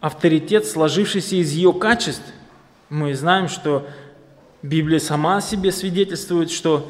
[0.00, 2.24] авторитет, сложившийся из ее качеств.
[2.90, 3.88] Мы знаем, что
[4.62, 6.88] Библия сама себе свидетельствует, что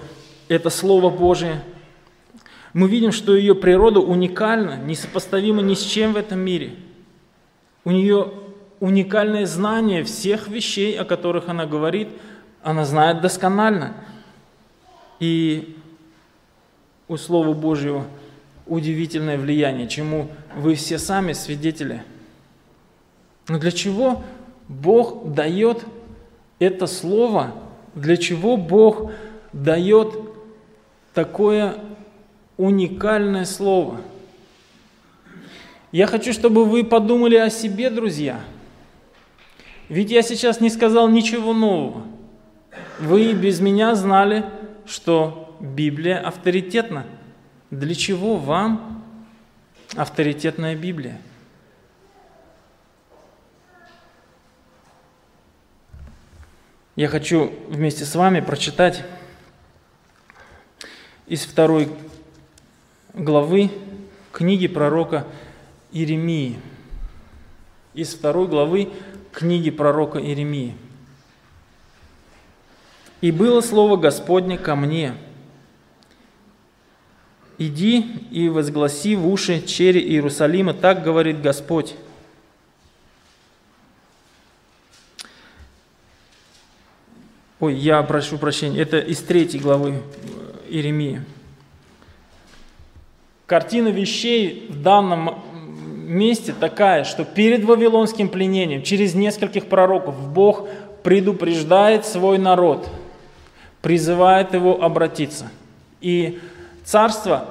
[0.49, 1.63] это Слово Божие.
[2.77, 6.75] Мы видим, что ее природа уникальна, несопоставима ни с чем в этом мире.
[7.85, 8.35] У нее
[8.81, 12.09] уникальное знание всех вещей, о которых она говорит,
[12.63, 13.95] она знает досконально.
[15.21, 15.79] И
[17.09, 18.05] у Слова Божьего–
[18.67, 22.03] удивительное влияние, чему вы все сами свидетели.
[23.49, 24.23] Но для чего
[24.69, 25.83] Бог дает
[26.59, 27.55] это слово?
[27.95, 29.13] Для чего Бог
[29.55, 30.13] дает
[31.15, 31.79] такое
[32.57, 34.01] уникальное слово?
[35.93, 38.41] Я хочу, чтобы вы подумали о себе, друзья.
[39.89, 42.05] Ведь я сейчас не сказал ничего нового.
[42.99, 44.45] Вы без меня знали,
[44.85, 47.07] что Библия авторитетна.
[47.71, 49.05] Для чего вам
[49.95, 51.21] авторитетная Библия?
[56.97, 59.05] Я хочу вместе с вами прочитать
[61.27, 61.91] из второй
[63.17, 63.71] главы
[64.33, 65.27] книги пророка
[65.91, 66.61] Иеремии.
[67.95, 68.91] Из второй главы
[69.33, 70.77] книги пророка Иеремии.
[73.21, 75.15] «И было слово Господне ко мне–
[77.59, 78.01] «Иди
[78.31, 81.95] и возгласи в уши чере Иерусалима, так говорит Господь».
[87.59, 90.03] Ой, я прошу прощения, это из третьей главы
[90.69, 91.23] Иеремии.
[93.47, 95.43] Картина вещей в данном
[96.07, 100.69] месте такая, что перед вавилонским пленением, через нескольких пророков, Бог
[101.05, 102.89] предупреждает свой народ,
[103.83, 105.49] призывает его обратиться.
[106.01, 106.41] И
[106.85, 107.49] царство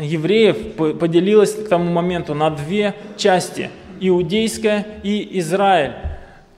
[0.00, 5.94] евреев поделилось к тому моменту на две части– иудейское и Израиль.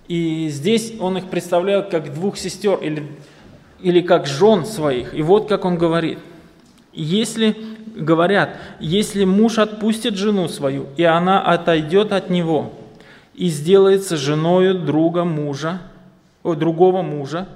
[0.09, 3.07] И здесь он их представляет как двух сестер или,
[3.81, 5.15] или как жен своих.
[5.15, 6.19] И вот как он говорит.
[6.93, 7.57] Если,
[7.95, 12.73] говорят, если муж отпустит жену свою, и она отойдет от него,
[13.35, 15.81] и сделается женою друга мужа,
[16.43, 17.49] о, другого мужа,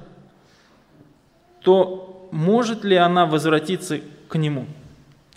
[1.63, 4.67] то может ли она возвратиться к нему?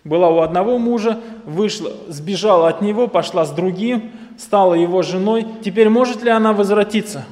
[0.04, 5.46] Была у одного мужа, вышла, сбежала от него, пошла с другим, стала его женой.
[5.64, 7.26] Теперь может ли она возвратиться?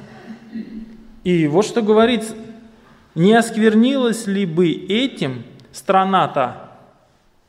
[1.24, 2.22] И вот что говорит,
[3.14, 6.65] не осквернилась ли бы этим страна-то?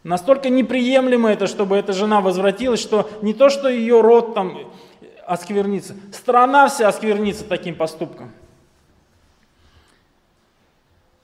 [0.07, 4.57] Настолько неприемлемо это, чтобы эта жена возвратилась, что не то, что ее род там
[5.25, 8.31] осквернится, страна вся осквернится таким поступком.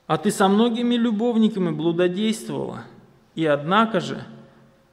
[0.05, 2.83] А ты со многими любовниками блудодействовала,
[3.35, 4.21] и однако же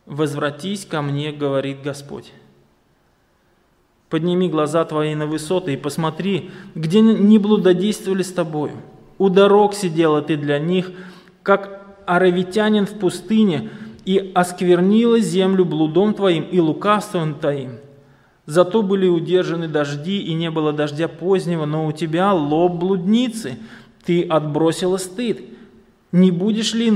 [0.06, 2.32] возвратись ко мне, говорит Господь.
[4.08, 8.76] Подними глаза твои на высоты и посмотри, где не блудодействовали с тобою.
[9.18, 10.92] У дорог сидела ты для них,
[11.42, 11.79] как
[12.10, 13.70] аравитянин в пустыне,
[14.04, 17.78] и осквернила землю блудом твоим и лукавством твоим.
[18.46, 23.58] Зато были удержаны дожди, и не было дождя позднего, но у тебя лоб блудницы,
[24.04, 25.40] ты отбросила стыд.
[26.10, 26.92] Не будешь ли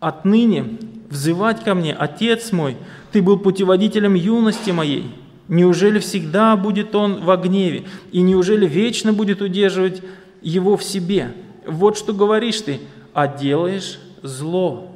[0.00, 0.78] отныне
[1.10, 2.76] взывать ко мне, Отец мой,
[3.12, 5.10] ты был путеводителем юности моей,
[5.48, 7.84] Неужели всегда будет он во гневе?
[8.12, 10.00] И неужели вечно будет удерживать
[10.40, 11.34] его в себе?
[11.66, 12.80] Вот что говоришь ты,
[13.12, 14.90] а делаешь зло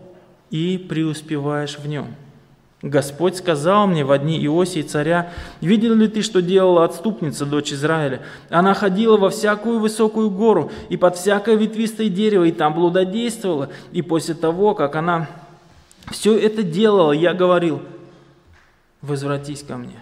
[0.50, 2.16] и преуспеваешь в нем.
[2.80, 8.22] Господь сказал мне в одни Иосии царя, «Видел ли ты, что делала отступница, дочь Израиля?
[8.50, 13.68] Она ходила во всякую высокую гору и под всякое ветвистое дерево, и там блудодействовала.
[13.92, 15.28] И после того, как она
[16.10, 17.82] все это делала, я говорил,
[19.02, 20.00] возвратись ко мне».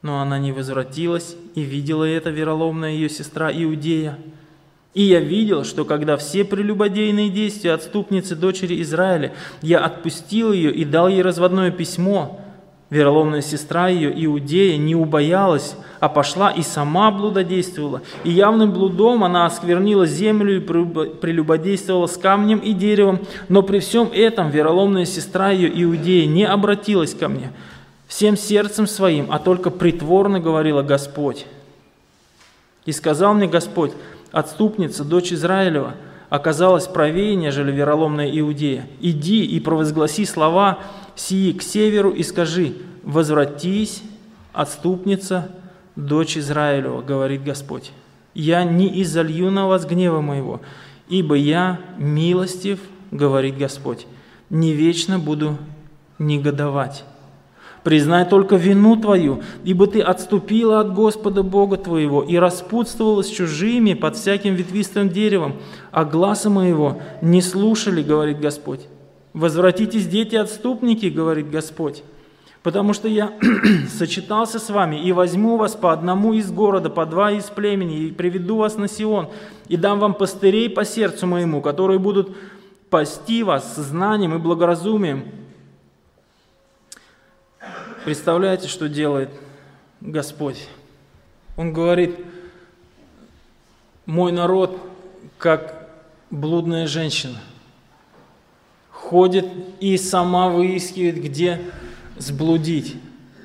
[0.00, 4.18] Но она не возвратилась, и видела это вероломная ее сестра Иудея.
[4.98, 9.32] И я видел, что когда все прелюбодейные действия отступницы дочери Израиля,
[9.62, 12.40] я отпустил ее и дал ей разводное письмо,
[12.90, 18.02] вероломная сестра ее, Иудея, не убоялась, а пошла и сама блудодействовала.
[18.24, 23.20] И явным блудом она осквернила землю и прелюбодействовала с камнем и деревом.
[23.48, 27.52] Но при всем этом вероломная сестра ее, Иудея, не обратилась ко мне–
[28.08, 31.46] всем сердцем своим, а только притворно говорила Господь.
[32.84, 33.92] И сказал мне Господь,
[34.32, 35.94] отступница, дочь Израилева,
[36.28, 38.86] оказалась правее, нежели вероломная Иудея.
[39.00, 40.78] Иди и провозгласи слова
[41.14, 44.02] сии к северу и скажи, возвратись,
[44.52, 45.50] отступница,
[45.96, 47.92] дочь Израилева, говорит Господь.
[48.34, 50.60] Я не изолью на вас гнева моего,
[51.08, 52.78] ибо я милостив,
[53.10, 54.06] говорит Господь,
[54.50, 55.56] не вечно буду
[56.18, 57.04] негодовать.
[57.88, 63.94] Признай только вину твою, ибо ты отступила от Господа Бога твоего и распутствовала с чужими
[63.94, 65.54] под всяким ветвистым деревом,
[65.90, 68.80] а глаза моего не слушали, говорит Господь.
[69.32, 72.02] Возвратитесь, дети отступники, говорит Господь,
[72.62, 73.32] потому что я
[73.98, 78.12] сочетался с вами и возьму вас по одному из города, по два из племени, и
[78.12, 79.30] приведу вас на Сион,
[79.68, 82.36] и дам вам пастырей по сердцу моему, которые будут
[82.90, 85.24] пасти вас знанием и благоразумием,
[88.08, 89.28] Представляете, что делает
[90.00, 90.66] Господь?
[91.58, 92.16] Он говорит,
[94.06, 94.80] мой народ,
[95.36, 95.90] как
[96.30, 97.38] блудная женщина,
[98.90, 99.44] ходит
[99.80, 101.60] и сама выискивает, где
[102.16, 102.96] сблудить.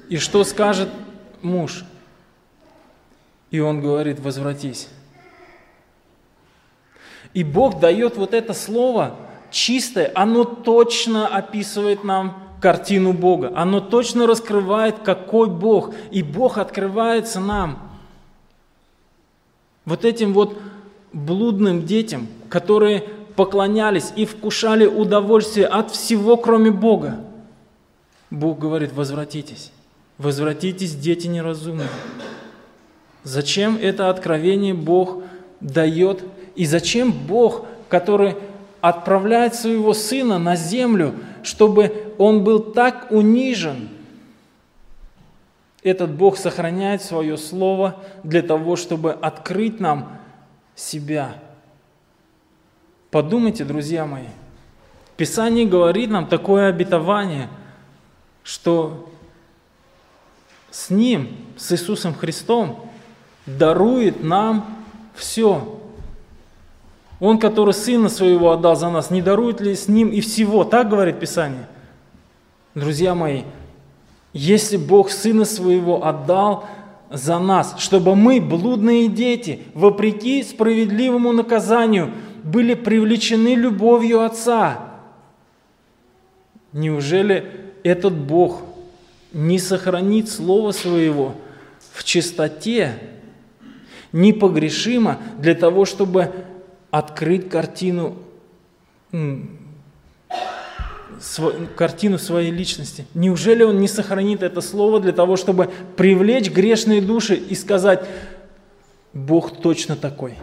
[0.07, 0.87] И что скажет
[1.41, 1.83] муж?
[3.51, 4.87] И он говорит, возвратись.
[7.33, 9.17] И Бог дает вот это слово
[9.51, 13.51] чистое, оно точно описывает нам картину Бога.
[13.57, 15.93] Оно точно раскрывает, какой Бог.
[16.11, 17.77] И Бог открывается нам.
[19.83, 20.57] Вот этим вот
[21.11, 23.01] блудным детям, которые
[23.35, 27.19] поклонялись и вкушали удовольствие от всего, кроме Бога.
[28.31, 29.73] Бог говорит, возвратитесь.
[30.17, 31.89] Возвратитесь, дети неразумные.
[33.23, 35.21] Зачем это откровение Бог
[35.59, 36.23] дает?
[36.55, 38.37] И зачем Бог, который
[38.79, 41.13] отправляет своего Сына на землю,
[41.43, 43.89] чтобы он был так унижен.
[45.83, 50.17] Этот Бог сохраняет свое Слово для того, чтобы открыть нам
[50.75, 51.35] себя.
[53.11, 54.27] Подумайте, друзья мои,
[55.17, 57.49] Писание говорит нам такое обетование,
[58.43, 59.09] что
[60.71, 62.89] с Ним, с Иисусом Христом,
[63.45, 64.83] дарует нам
[65.13, 65.79] все.
[67.23, 70.65] Он, который Сына Своего отдал за нас, не дарует ли с Ним и всего?
[70.65, 71.69] Так говорит Писание.
[72.75, 73.43] Друзья мои,
[74.33, 76.65] если Бог Сына Своего отдал
[77.09, 82.11] за нас, чтобы мы, блудные дети, вопреки справедливому наказанию,
[82.43, 84.79] были привлечены любовью Отца,
[86.73, 87.49] неужели
[87.85, 88.63] этот Бог
[89.31, 91.35] не сохранит Слово Своего
[91.93, 92.99] в чистоте,
[94.11, 96.29] непогрешимо для того, чтобы
[96.93, 98.15] открыть картину
[101.75, 103.07] картину своей личности.
[103.15, 108.05] Неужели он не сохранит это слово для того, чтобы привлечь грешные души и сказать,
[109.11, 110.35] Бог точно такой?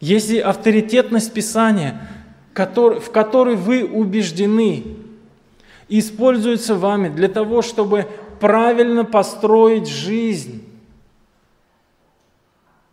[0.00, 2.08] Если авторитетность Писания,
[2.54, 4.84] в которой вы убеждены,
[5.90, 8.06] используется вами для того, чтобы
[8.40, 10.64] правильно построить жизнь,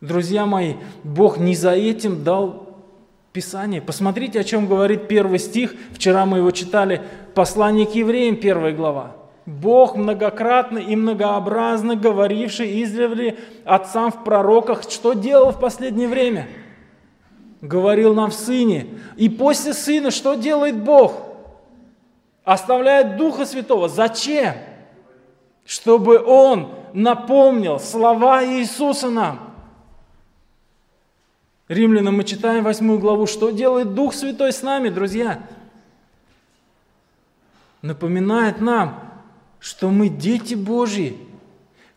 [0.02, 2.66] Друзья мои, Бог не за этим дал
[3.32, 3.82] Писание.
[3.82, 5.76] Посмотрите, о чем говорит первый стих.
[5.94, 7.02] Вчера мы его читали.
[7.34, 9.12] Послание к евреям, первая глава.
[9.46, 16.48] Бог многократно и многообразно говоривший издревле отцам в пророках, что делал в последнее время?
[17.62, 18.88] Говорил нам в Сыне.
[19.18, 21.14] И после Сына что делает Бог?
[22.44, 23.90] Оставляет Духа Святого.
[23.90, 24.54] Зачем?
[25.66, 29.45] Чтобы Он напомнил слова Иисуса нам.
[31.68, 35.42] Римлянам мы читаем восьмую главу, что делает Дух Святой с нами, друзья?
[37.82, 39.00] Напоминает нам,
[39.60, 41.18] что мы дети Божьи,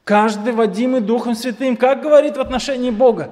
[0.04, 3.30] каждый водимый Духом Святым, как говорит в отношении Бога.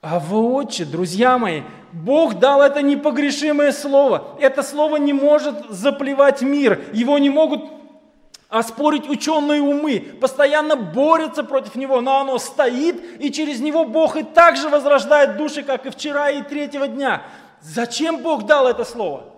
[0.00, 4.36] А воочи, друзья мои, Бог дал это непогрешимое слово.
[4.38, 6.84] Это слово не может заплевать мир.
[6.92, 7.64] Его не могут
[8.48, 14.22] оспорить ученые умы, постоянно борются против него, но оно стоит, и через него Бог и
[14.22, 17.22] так же возрождает души, как и вчера и третьего дня.
[17.60, 19.33] Зачем Бог дал это слово?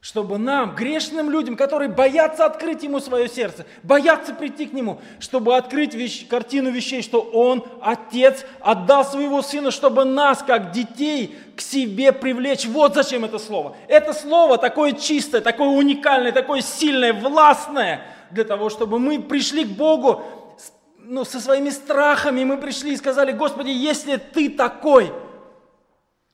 [0.00, 5.56] Чтобы нам, грешным людям, которые боятся открыть Ему свое сердце, боятся прийти к Нему, чтобы
[5.56, 11.60] открыть вещь, картину вещей, что Он, Отец, отдал своего Сына, чтобы нас, как детей, к
[11.60, 12.66] себе привлечь.
[12.66, 13.76] Вот зачем это слово.
[13.88, 19.68] Это слово такое чистое, такое уникальное, такое сильное, властное– для того, чтобы мы пришли к
[19.68, 20.22] Богу
[20.98, 25.12] ну, со своими страхами, мы пришли и сказали, Господи, если Ты такой,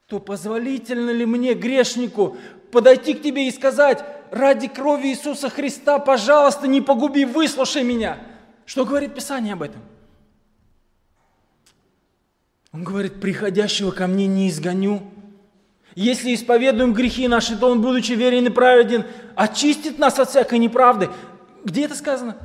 [0.07, 2.37] то позволительно ли мне, грешнику,
[2.75, 8.18] подойти к Тебе и сказать, ради крови Иисуса Христа, пожалуйста, не погуби, выслушай меня.
[8.66, 9.81] Что говорит Писание об этом?
[12.72, 15.03] Он говорит, приходящего ко мне не изгоню.
[15.95, 19.07] Если исповедуем грехи наши, то Он, будучи верен и праведен,
[19.37, 21.09] очистит нас от всякой неправды.
[21.64, 22.37] Где это сказано?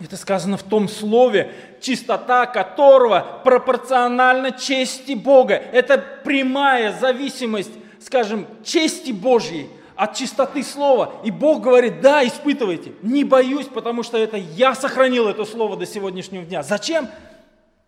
[0.00, 5.54] Это сказано в том слове, чистота которого пропорциональна чести Бога.
[5.54, 11.20] Это прямая зависимость, скажем, чести Божьей от чистоты слова.
[11.24, 15.86] И Бог говорит, да, испытывайте, не боюсь, потому что это я сохранил это слово до
[15.86, 16.62] сегодняшнего дня.
[16.62, 17.08] Зачем?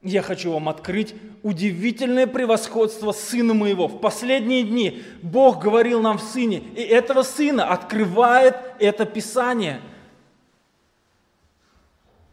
[0.02, 3.86] Я хочу вам открыть удивительное превосходство Сына Моего.
[3.86, 9.80] В последние дни Бог говорил нам в Сыне, и этого Сына открывает это Писание–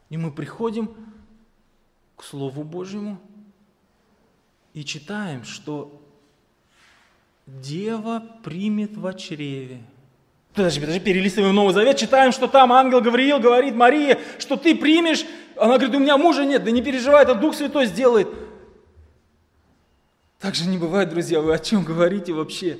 [0.09, 0.95] и мы приходим
[2.15, 3.19] к Слову Божьему
[4.73, 6.01] и читаем, что
[7.47, 9.79] Дева примет в чреве.
[10.53, 15.25] Подожди, подожди, перелистываем Новый Завет, читаем, что там ангел Гавриил говорит Марии, что ты примешь.
[15.55, 18.27] Она говорит, у меня мужа нет, да не переживай, это Дух Святой сделает.
[20.39, 22.77] Так же не бывает, друзья, вы о чем говорите вообще?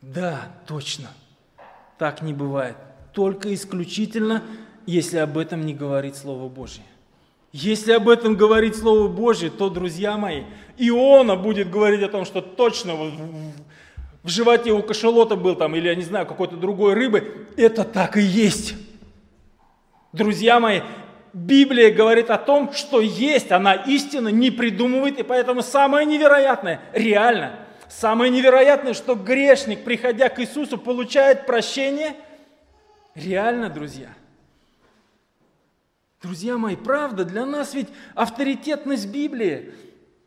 [0.00, 1.08] Да, точно,
[1.98, 2.76] так не бывает.
[3.12, 4.42] Только исключительно
[4.86, 6.84] если об этом не говорит Слово Божье.
[7.58, 10.42] Если об этом говорит Слово Божье, то, друзья мои,
[10.76, 12.94] Иона будет говорить о том, что точно
[14.22, 17.48] в животе у кашалота был там, или я не знаю, какой-то другой рыбы.
[17.56, 18.74] Это так и есть.
[20.12, 20.82] Друзья мои,
[21.32, 27.60] Библия говорит о том, что есть, она истина, не придумывает, и поэтому самое невероятное, реально,
[27.88, 32.16] самое невероятное, что грешник, приходя к Иисусу, получает прощение,
[33.14, 34.10] реально, друзья–
[36.26, 39.72] Друзья мои, правда, для нас ведь авторитетность Библии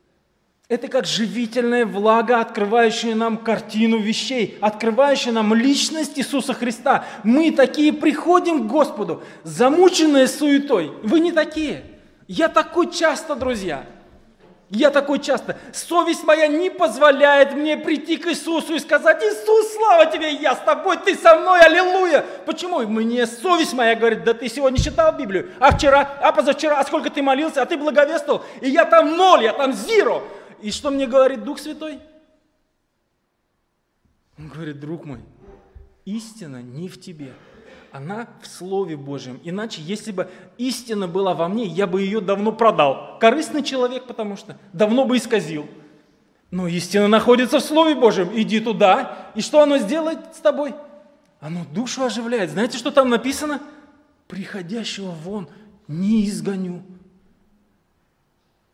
[0.68, 7.04] –это как живительная влага, открывающая нам картину вещей, открывающая нам личность Иисуса Христа.
[7.22, 10.90] Мы такие приходим к Господу, замученные суетой.
[11.02, 11.82] Вы не такие.
[12.26, 13.84] Я такой часто, друзья.
[14.70, 15.58] Я такой часто.
[15.72, 20.60] Совесть моя не позволяет мне прийти к Иисусу и сказать, Иисус, слава тебе, я с
[20.60, 22.24] тобой, ты со мной, аллилуйя.
[22.46, 22.78] Почему?
[22.86, 27.10] Мне совесть моя говорит, да ты сегодня читал Библию, а вчера, а позавчера, а сколько
[27.10, 30.22] ты молился, а ты благовествовал, и я там ноль, я там зиро.
[30.62, 31.98] И что мне говорит Дух Святой?
[34.38, 35.18] Он говорит, друг мой,
[36.04, 37.32] истина не в тебе,
[37.92, 39.40] она в Слове Божьем.
[39.42, 43.18] Иначе, если бы истина была во мне, я бы ее давно продал.
[43.20, 45.66] Корыстный человек, потому что давно бы исказил.
[46.50, 48.30] Но истина находится в Слове Божьем.
[48.32, 50.74] Иди туда, и что оно сделает с тобой?
[51.40, 52.50] Оно душу оживляет.
[52.50, 53.60] Знаете, что там написано?
[54.26, 55.48] Приходящего вон
[55.88, 56.82] не изгоню.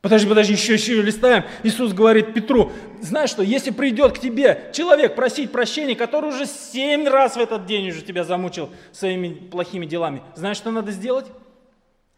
[0.06, 1.42] Подожди, подожди, еще, еще листаем.
[1.64, 2.70] Иисус говорит Петру,
[3.02, 7.66] знаешь что, если придет к тебе человек просить прощения, который уже семь раз в этот
[7.66, 11.26] день уже тебя замучил своими плохими делами, знаешь, что надо сделать?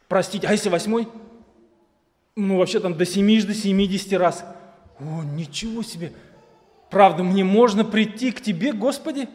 [0.06, 0.44] Простить.
[0.44, 1.08] А если восьмой?
[2.36, 4.44] Ну, вообще там до семи, до семидесяти раз.
[5.00, 6.12] О, ничего себе.
[6.90, 9.30] Правда, мне можно прийти к тебе, Господи?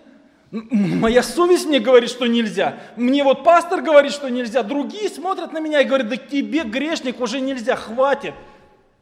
[0.54, 2.78] Моя совесть мне говорит, что нельзя.
[2.96, 4.62] Мне вот пастор говорит, что нельзя.
[4.62, 8.36] Другие смотрят на меня и говорят, да тебе, грешник, уже нельзя, хватит.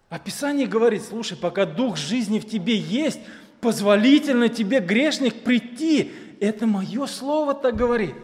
[0.10, 3.20] А Писание говорит, слушай, пока дух жизни в тебе есть,
[3.60, 6.14] позволительно тебе, грешник, прийти.
[6.40, 8.16] Это мое слово так говорит.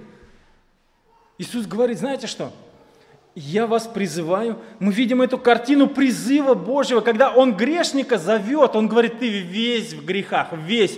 [1.38, 2.54] Иисус говорит, знаете что?
[3.36, 4.58] Я вас призываю.
[4.80, 8.78] Мы видим эту картину призыва Божьего, когда Он грешника зовет.
[8.78, 10.98] Он говорит, ты весь в грехах, весь.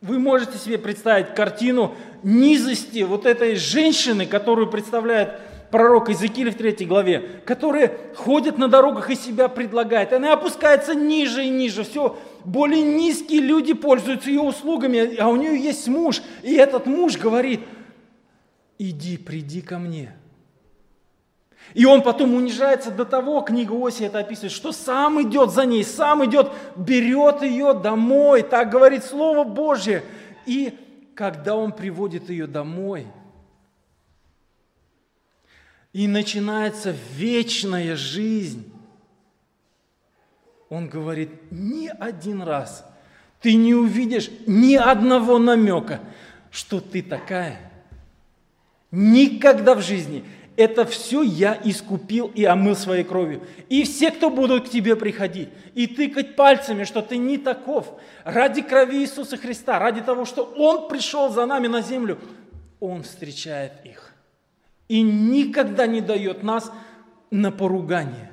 [0.00, 5.38] Вы можете себе представить картину низости вот этой женщины, которую представляет
[5.70, 10.14] пророк Иезекииль в третьей главе, которая ходит на дорогах и себя предлагает.
[10.14, 11.84] Она опускается ниже и ниже.
[11.84, 16.22] Все, более низкие люди пользуются ее услугами, а у нее есть муж.
[16.42, 17.60] И этот муж говорит,
[18.78, 20.16] иди, приди ко мне.
[21.74, 25.84] И он потом унижается до того, книга Оси это описывает, что сам идет за ней,
[25.84, 30.04] сам идет, берет ее домой, так говорит Слово Божье.
[30.46, 30.76] И
[31.14, 33.06] когда он приводит ее домой,
[35.92, 38.72] и начинается вечная жизнь,
[40.68, 42.84] он говорит, ни один раз
[43.40, 46.00] ты не увидишь ни одного намека,
[46.50, 47.72] что ты такая.
[48.90, 50.24] Никогда в жизни
[50.60, 53.40] это все я искупил и омыл своей кровью.
[53.70, 58.60] И все, кто будут к тебе приходить и тыкать пальцами, что ты не таков, ради
[58.60, 62.18] крови Иисуса Христа, ради того, что Он пришел за нами на землю,
[62.78, 64.12] Он встречает их.
[64.88, 66.70] И никогда не дает нас
[67.30, 68.30] на поругание.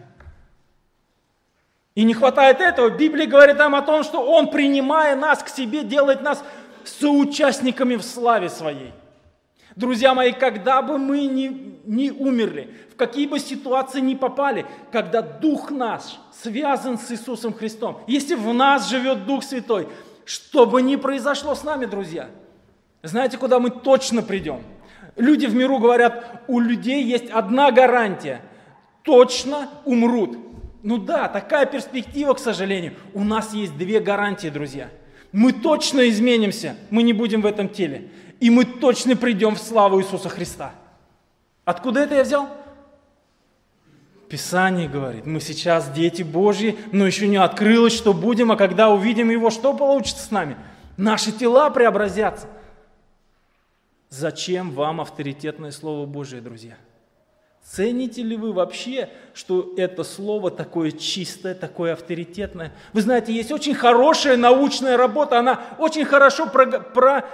[1.95, 2.89] И не хватает этого.
[2.89, 6.43] Библия говорит нам о том, что Он, принимая нас к себе, делает нас
[6.83, 8.91] соучастниками в славе Своей.
[9.77, 15.21] Друзья мои, когда бы мы ни, ни умерли, в какие бы ситуации ни попали, когда
[15.21, 16.01] Дух наш
[16.33, 19.87] связан с Иисусом Христом, если в нас живет Дух Святой,
[20.25, 22.27] что бы ни произошло с нами, друзья,
[23.03, 24.63] знаете, куда мы точно придем?
[25.15, 28.41] Люди в миру говорят, у людей есть одна гарантия–
[29.03, 30.37] точно умрут.
[30.81, 32.93] Ну да, такая перспектива, к сожалению.
[33.13, 34.89] У нас есть две гарантии, друзья.
[35.31, 38.09] Мы точно изменимся, мы не будем в этом теле
[38.39, 40.73] и мы точно придем в славу Иисуса Христа.
[41.65, 42.49] Откуда это я взял?
[44.29, 49.29] Писание говорит, мы сейчас дети Божьи, но еще не открылось, что будем, а когда увидим
[49.29, 50.57] Его, что получится с нами?
[50.97, 52.47] Наши тела преобразятся.
[54.09, 56.75] Зачем вам авторитетное Слово Божие, друзья?
[57.69, 62.71] Цените ли вы вообще, что это слово такое чистое, такое авторитетное?
[62.93, 67.25] Вы знаете, есть очень хорошая научная работа, она очень хорошо про, про,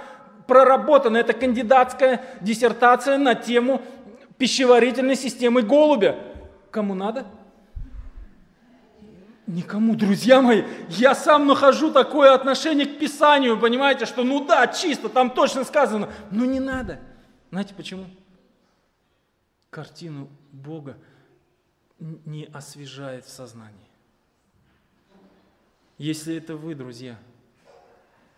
[0.46, 3.82] проработана эта кандидатская диссертация на тему
[4.38, 6.18] пищеварительной системы голубя.
[6.70, 7.26] Кому надо?
[9.46, 15.10] Никому, друзья мои, я сам нахожу такое отношение к Писанию, понимаете, что ну да, чисто,
[15.10, 16.98] там точно сказано, но не надо.
[17.50, 18.06] Знаете почему?
[19.68, 20.96] Картину Бога
[21.98, 23.74] не освежает в сознании.
[25.98, 27.18] Если это вы, друзья–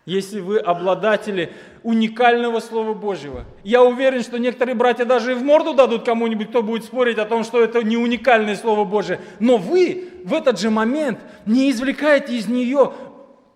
[0.07, 1.53] если вы обладатели
[1.83, 3.45] уникального Слова Божьего.
[3.65, 7.27] Я уверен, что некоторые братья даже и в морду дадут кому-нибудь, кто будет спорить о
[7.27, 9.21] том, что это не уникальное Слово Божие.
[9.41, 12.93] Но вы в этот же момент не извлекаете из нее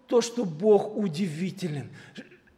[0.09, 1.89] то, что Бог удивителен.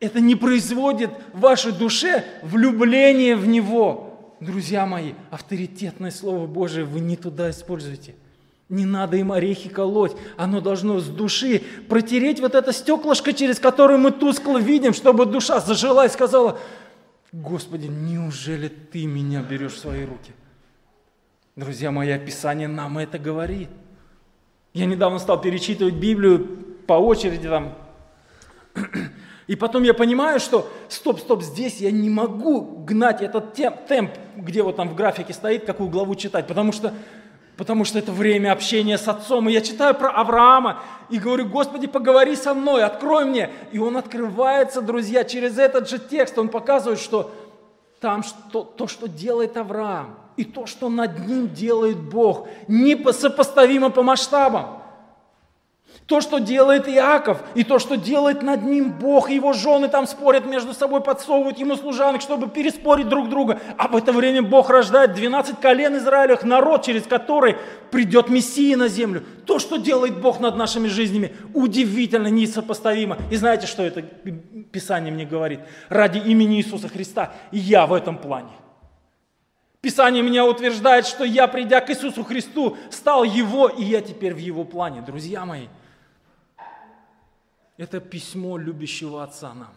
[0.01, 4.34] Это не производит в вашей душе влюбление в Него.
[4.40, 8.14] Друзья мои, авторитетное Слово Божие вы не туда используете.
[8.73, 10.16] Не надо им орехи колоть.
[10.39, 15.61] Оно должно с души протереть вот это стеклышко, через которое мы тускло видим, чтобы душа
[15.61, 16.59] зажила и сказала,
[17.33, 20.33] Господи, неужели Ты меня берешь в свои руки?
[21.55, 23.68] Друзья мои, описание нам это говорит.
[24.73, 26.39] Я недавно стал перечитывать Библию
[26.87, 27.75] по очереди там.
[29.49, 34.62] И потом я понимаю, что стоп, стоп, здесь я не могу гнать этот темп, где
[34.62, 36.95] вот там в графике стоит, какую главу читать, потому что,
[37.62, 39.48] потому что это время общения с отцом.
[39.48, 43.50] И я читаю про Авраама и говорю, Господи, поговори со мной, открой мне.
[43.70, 46.36] И он открывается, друзья, через этот же текст.
[46.36, 47.30] Он показывает, что
[48.00, 53.90] там что, то, что делает Авраам, и то, что над ним делает Бог, не сопоставимо
[53.90, 54.82] по масштабам.
[56.12, 60.44] То, что делает Иаков, и то, что делает над ним Бог, его жены там спорят
[60.44, 63.62] между собой, подсовывают ему служанок, чтобы переспорить друг друга.
[63.78, 67.56] А в это время Бог рождает 12 колен Израилевых, народ, через который
[67.90, 69.24] придет Мессия на землю.
[69.46, 73.16] То, что делает Бог над нашими жизнями, удивительно, несопоставимо.
[73.30, 75.60] И знаете, что это Писание мне говорит?
[75.88, 78.52] Ради имени Иисуса Христа я в этом плане.
[79.80, 84.38] Писание меня утверждает, что я, придя к Иисусу Христу, стал Его, и я теперь в
[84.38, 85.00] Его плане.
[85.00, 85.68] Друзья мои,
[87.77, 89.73] это письмо любящего Отца нам.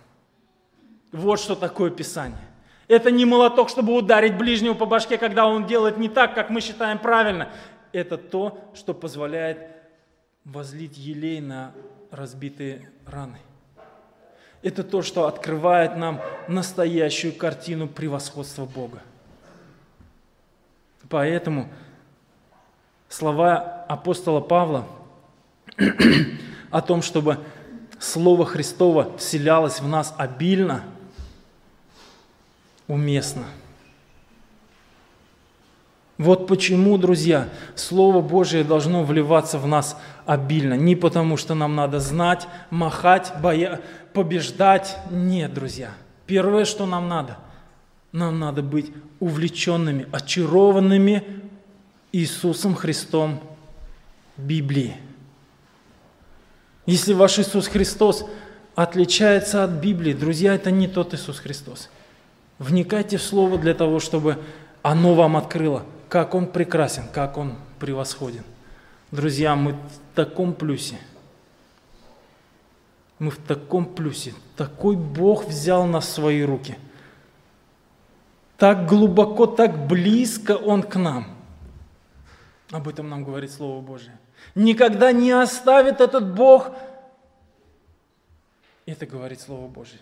[1.12, 2.40] Вот что такое Писание.
[2.88, 6.62] Это не молоток, чтобы ударить ближнего по башке, когда он делает не так, как мы
[6.62, 7.50] считаем правильно.
[7.92, 9.60] Это то, что позволяет
[10.44, 11.74] возлить елей на
[12.12, 13.40] разбитые раны.
[14.62, 19.00] Это то, что открывает нам настоящую картину превосходства Бога.
[21.10, 21.70] Поэтому
[23.10, 24.88] слова апостола Павла
[26.72, 27.40] о том, чтобы
[28.06, 30.84] Слово Христово вселялось в нас обильно,
[32.88, 33.46] уместно.
[36.20, 39.98] Вот почему, друзья, Слово Божие должно вливаться в нас
[40.28, 40.76] обильно.
[40.76, 43.82] Не потому, что нам надо знать, махать, боя...
[44.14, 44.98] побеждать.
[45.10, 45.90] Нет, друзья.
[46.28, 47.40] Первое, что нам надо,
[48.12, 51.24] нам надо быть увлеченными, очарованными
[52.12, 53.42] Иисусом Христом
[54.38, 54.96] Библии.
[56.86, 58.26] Если ваш Иисус Христос
[58.76, 61.90] отличается от Библии, друзья, это не тот Иисус Христос.
[62.60, 64.38] Вникайте в Слово для того, чтобы
[64.84, 68.44] оно вам открыло, как Он прекрасен, как Он превосходен.
[69.12, 70.98] Друзья, мы в таком плюсе.
[73.18, 74.34] Мы в таком плюсе.
[74.56, 76.78] Такой Бог взял нас в свои руки.
[78.58, 81.36] Так глубоко, так близко Он к нам.
[82.72, 84.18] Об этом нам говорит Слово Божие
[84.56, 86.72] никогда не оставит этот Бог.
[88.86, 90.00] Это говорит Слово Божье.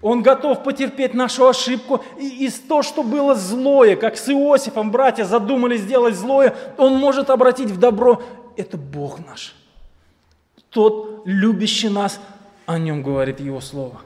[0.00, 2.04] Он готов потерпеть нашу ошибку.
[2.18, 7.30] И из то, что было злое, как с Иосифом братья задумали сделать злое, он может
[7.30, 8.22] обратить в добро.
[8.56, 9.54] Это Бог наш.
[10.70, 12.20] Тот, любящий нас,
[12.66, 14.00] о нем говорит Его Слово.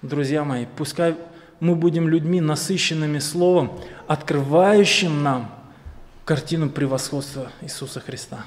[0.00, 1.16] Друзья мои, пускай
[1.60, 5.50] мы будем людьми, насыщенными Словом, открывающим нам
[6.24, 8.46] картину превосходства Иисуса Христа.